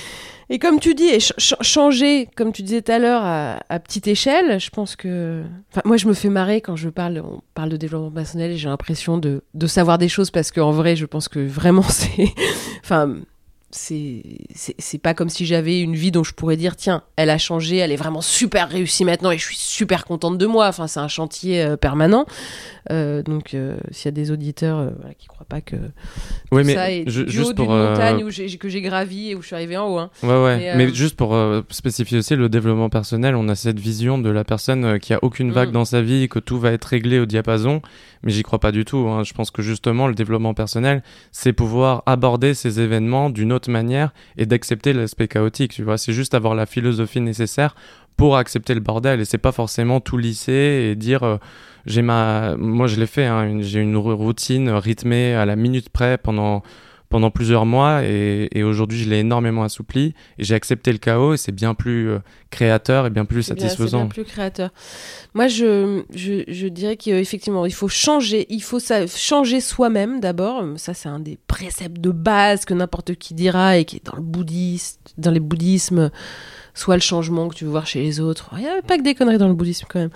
[0.50, 4.70] Et comme tu dis, changer, comme tu disais tout à l'heure, à, petite échelle, je
[4.70, 5.42] pense que.
[5.70, 8.56] Enfin, moi, je me fais marrer quand je parle, on parle de développement personnel et
[8.56, 12.28] j'ai l'impression de, de, savoir des choses parce qu'en vrai, je pense que vraiment, c'est.
[12.82, 13.16] enfin,
[13.74, 17.78] c'est pas comme si j'avais une vie dont je pourrais dire tiens elle a changé
[17.78, 21.00] elle est vraiment super réussie maintenant et je suis super contente de moi enfin c'est
[21.00, 22.26] un chantier euh, permanent
[22.90, 25.76] euh, donc euh, s'il y a des auditeurs voilà, qui croient pas que
[26.50, 29.56] oui, mais ça est juste pour montagne où que j'ai gravi et où je suis
[29.56, 30.10] arrivé en haut hein.
[30.22, 30.74] ouais, ouais.
[30.76, 31.36] Mais, juste pour
[31.70, 35.50] spécifier aussi le développement personnel on a cette vision de la personne qui a aucune
[35.50, 35.72] vague mm.
[35.72, 37.80] dans sa vie que tout va être réglé au diapason
[38.22, 39.08] mais j'y crois pas du tout.
[39.08, 39.24] Hein.
[39.24, 41.02] Je pense que justement, le développement personnel,
[41.32, 45.72] c'est pouvoir aborder ces événements d'une autre manière et d'accepter l'aspect chaotique.
[45.72, 47.74] Tu vois, c'est juste avoir la philosophie nécessaire
[48.16, 51.38] pour accepter le bordel et c'est pas forcément tout lisser et dire euh,
[51.86, 56.18] j'ai ma moi je l'ai fait hein, j'ai une routine rythmée à la minute près
[56.18, 56.62] pendant
[57.12, 61.36] pendant plusieurs mois et, aujourd'hui je l'ai énormément assoupli et j'ai accepté le chaos et
[61.36, 62.18] c'est bien plus euh,
[62.50, 64.04] créateur et bien plus satisfaisant.
[64.04, 64.70] Bien, plus créateur.
[65.34, 70.64] Moi je, je, je dirais qu'effectivement il faut changer, il faut ça, changer soi-même d'abord.
[70.76, 74.16] Ça c'est un des préceptes de base que n'importe qui dira et qui est dans
[74.16, 76.10] le bouddhisme, dans les bouddhismes
[76.74, 78.50] soit le changement que tu veux voir chez les autres.
[78.54, 80.10] Il n'y a pas que des conneries dans le bouddhisme quand même.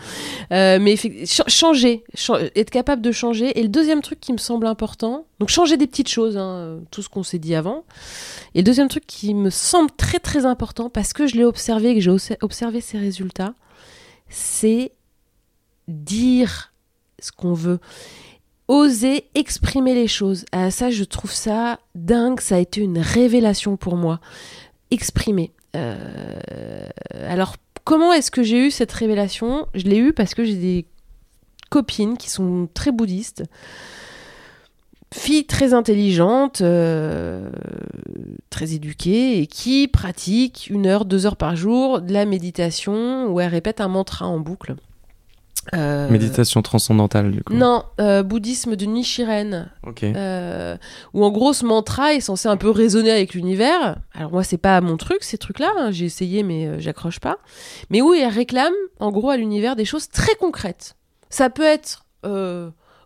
[0.53, 0.97] Euh, mais
[1.27, 2.05] changer,
[2.55, 3.59] être capable de changer.
[3.59, 7.03] Et le deuxième truc qui me semble important, donc changer des petites choses, hein, tout
[7.03, 7.85] ce qu'on s'est dit avant.
[8.55, 11.95] Et le deuxième truc qui me semble très très important, parce que je l'ai observé,
[11.95, 13.55] que j'ai observé ces résultats,
[14.29, 14.93] c'est
[15.89, 16.73] dire
[17.19, 17.79] ce qu'on veut
[18.69, 20.45] oser exprimer les choses.
[20.53, 22.41] Ah, ça, je trouve ça dingue.
[22.41, 24.21] Ça a été une révélation pour moi.
[24.91, 25.53] Exprimer.
[25.75, 26.89] Euh,
[27.29, 29.67] alors, comment est-ce que j'ai eu cette révélation?
[29.75, 30.87] Je l'ai eu parce que j'ai des
[31.71, 33.43] copines qui sont très bouddhistes,
[35.13, 37.51] filles très intelligentes, euh,
[38.51, 43.41] très éduquées, et qui pratiquent une heure, deux heures par jour de la méditation où
[43.41, 44.77] elles répètent un mantra en boucle.
[45.75, 47.53] Euh, Méditation transcendantale, du coup.
[47.53, 49.71] Non, euh, bouddhisme de Nichiren.
[49.87, 50.05] Ok.
[50.05, 50.77] Euh,
[51.15, 53.97] où en gros, ce mantra est censé un peu résonner avec l'univers.
[54.15, 55.71] Alors moi, c'est pas mon truc, ces trucs-là.
[55.79, 55.91] Hein.
[55.91, 57.39] J'ai essayé, mais j'accroche pas.
[57.91, 60.97] Mais où il réclame, en gros, à l'univers des choses très concrètes.
[61.31, 62.05] Ça peut être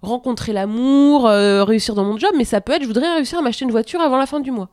[0.02, 3.66] rencontrer l'amour, réussir dans mon job, mais ça peut être, je voudrais réussir à m'acheter
[3.66, 4.70] une voiture avant la fin du mois.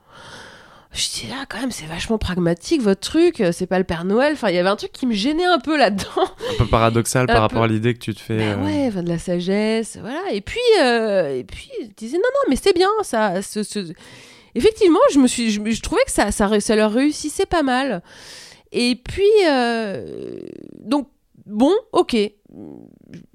[0.98, 4.34] Je dis là, quand même, c'est vachement pragmatique votre truc, c'est pas le Père Noël.
[4.34, 6.06] Enfin, il y avait un truc qui me gênait un peu là-dedans.
[6.18, 8.38] Un peu paradoxal par rapport à l'idée que tu te fais.
[8.38, 10.24] Ben ouais, de la sagesse, voilà.
[10.32, 13.44] Et puis, et puis, je disais non, non, mais c'est bien, ça.
[13.44, 13.94] Ce,
[14.56, 18.02] Effectivement, je me suis, je, trouvais que ça, ça, ça, leur réussissait pas mal.
[18.72, 19.24] Et puis,
[20.80, 21.10] donc,
[21.46, 22.18] bon, ok,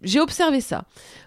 [0.02, 0.84] j'ai observé ça.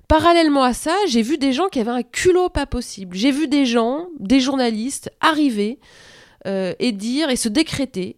[0.10, 3.16] Parallèlement à ça, j'ai vu des gens qui avaient un culot pas possible.
[3.16, 5.80] J'ai vu des gens, des journalistes, arriver
[6.46, 8.18] euh, et dire et se décréter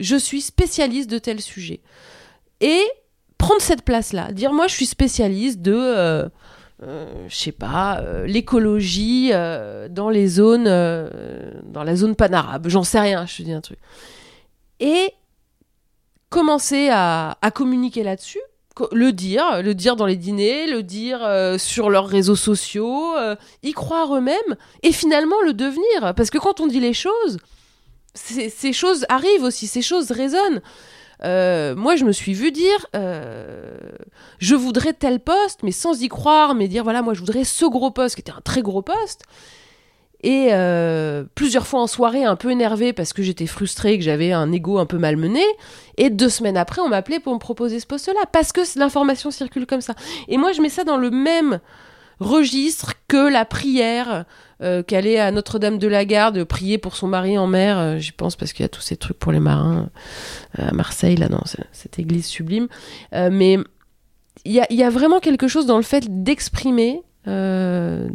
[0.00, 1.80] je suis spécialiste de tel sujet.
[2.60, 2.82] Et
[3.38, 6.28] prendre cette place-là, dire moi je suis spécialiste de, euh,
[6.82, 9.30] euh, je sais pas, l'écologie
[9.90, 13.78] dans les zones, dans la zone panarabe, j'en sais rien, je te dis un truc.
[14.80, 15.12] Et
[16.30, 18.40] commencer à communiquer là-dessus
[18.92, 23.36] le dire, le dire dans les dîners, le dire euh, sur leurs réseaux sociaux, euh,
[23.62, 26.14] y croire eux-mêmes et finalement le devenir.
[26.14, 27.38] Parce que quand on dit les choses,
[28.14, 30.60] ces choses arrivent aussi, ces choses résonnent.
[31.24, 32.86] Euh, moi, je me suis vu dire,
[34.38, 37.64] je voudrais tel poste, mais sans y croire, mais dire, voilà, moi, je voudrais ce
[37.64, 39.22] gros poste, qui était un très gros poste.
[40.22, 44.32] Et euh, plusieurs fois en soirée, un peu énervé parce que j'étais frustrée, que j'avais
[44.32, 45.42] un ego un peu malmené.
[45.96, 49.66] Et deux semaines après, on m'appelait pour me proposer ce poste-là parce que l'information circule
[49.66, 49.94] comme ça.
[50.28, 51.58] Et moi, je mets ça dans le même
[52.20, 54.24] registre que la prière
[54.62, 57.98] euh, qu'elle est à Notre-Dame de la Garde, prier pour son mari en mer, euh,
[57.98, 59.88] j'y pense parce qu'il y a tous ces trucs pour les marins
[60.58, 62.68] à Marseille, là, dans cette église sublime.
[63.12, 63.58] mais
[64.44, 68.08] il y y a, vraiment quelque chose dans le fait d'exprimer euh,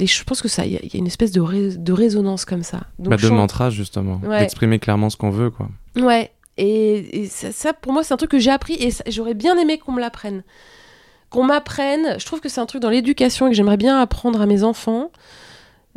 [0.00, 2.82] je pense que ça, il y, a une espèce de, de résonance comme ça.
[2.98, 5.68] Donc, bah, de mantra justement, d'exprimer clairement ce qu'on veut, quoi.
[5.96, 6.32] Ouais.
[6.56, 9.92] Et, ça, pour moi, c'est un truc que j'ai appris et j'aurais bien aimé qu'on
[9.92, 10.42] me l'apprenne.
[11.30, 12.16] Qu'on m'apprenne.
[12.18, 14.64] Je trouve que c'est un truc dans l'éducation et que j'aimerais bien apprendre à mes
[14.64, 15.12] enfants.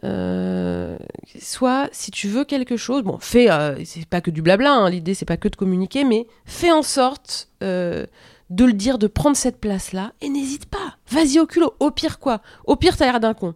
[0.03, 0.97] Euh,
[1.39, 4.89] soit si tu veux quelque chose, bon, fais, euh, c'est pas que du blabla, hein,
[4.89, 8.07] l'idée c'est pas que de communiquer, mais fais en sorte euh,
[8.49, 10.97] de le dire, de prendre cette place-là, et n'hésite pas.
[11.09, 11.73] Vas-y au culot.
[11.79, 12.41] Au pire quoi?
[12.65, 13.53] Au pire, t'as l'air d'un con.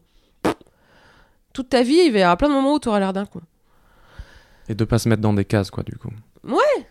[1.54, 3.42] Toute ta vie, il va y avoir plein de moments où t'auras l'air d'un con.
[4.70, 6.10] Et de pas se mettre dans des cases, quoi, du coup.
[6.44, 6.88] Ouais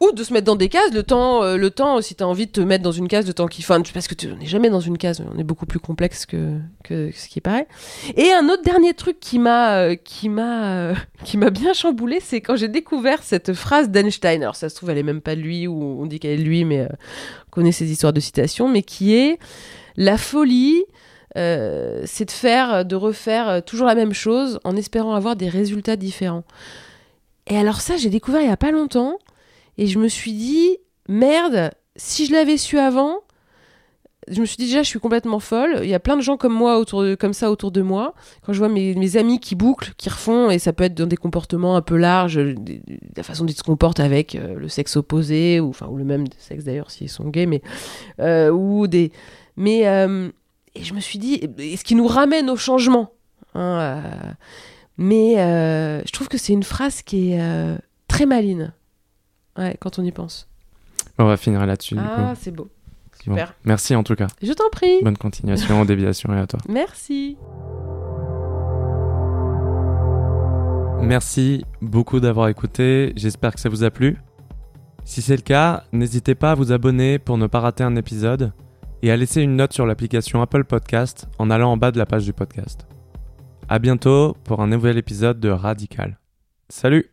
[0.00, 2.28] ou de se mettre dans des cases, le temps, euh, le temps si tu as
[2.28, 4.46] envie de te mettre dans une case, le temps qui Enfin, parce que tu n'es
[4.46, 7.66] jamais dans une case, on est beaucoup plus complexe que, que ce qui paraît.
[8.16, 10.94] Et un autre dernier truc qui m'a euh, qui m'a euh,
[11.24, 14.42] qui m'a bien chamboulé, c'est quand j'ai découvert cette phrase d'Einstein.
[14.42, 16.42] Alors ça se trouve, elle est même pas de lui, ou on dit qu'elle est
[16.42, 19.38] de lui, mais on connaît ces histoires de citations, mais qui est
[19.96, 20.84] la folie.
[21.34, 26.44] c'est de faire, de refaire toujours la même chose en espérant avoir des résultats différents.
[27.46, 29.18] Et alors ça, j'ai découvert il y a pas longtemps.
[29.78, 33.20] Et je me suis dit, merde, si je l'avais su avant,
[34.28, 35.80] je me suis dit déjà, je suis complètement folle.
[35.82, 38.14] Il y a plein de gens comme moi, autour comme ça, autour de moi.
[38.42, 41.16] Quand je vois mes, amis qui bouclent, qui refont, et ça peut être dans des
[41.16, 42.40] comportements un peu larges,
[43.16, 46.04] la façon dont ils se comportent avec euh, le sexe opposé, ou, enfin, ou le
[46.04, 47.62] même sexe d'ailleurs, s'ils sont gays, mais.
[48.20, 49.12] Euh, ou des.
[49.56, 49.86] Mais.
[49.86, 50.28] Euh,
[50.74, 53.12] et je me suis dit, ce qui nous ramène au changement.
[53.54, 54.02] Hein,
[54.98, 58.74] mais je trouve que c'est une phrase qui est très maline.
[59.58, 60.48] Ouais, quand on y pense.
[61.18, 61.96] On va finir là-dessus.
[61.98, 62.68] Ah, c'est beau.
[63.22, 63.54] Super.
[63.64, 64.26] merci en tout cas.
[64.42, 65.02] Je t'en prie.
[65.02, 66.60] Bonne continuation, déviation et à toi.
[66.68, 67.36] Merci.
[71.00, 73.12] Merci beaucoup d'avoir écouté.
[73.16, 74.18] J'espère que ça vous a plu.
[75.04, 78.52] Si c'est le cas, n'hésitez pas à vous abonner pour ne pas rater un épisode
[79.02, 82.06] et à laisser une note sur l'application Apple Podcast en allant en bas de la
[82.06, 82.86] page du podcast.
[83.68, 86.18] À bientôt pour un nouvel épisode de Radical.
[86.68, 87.10] Salut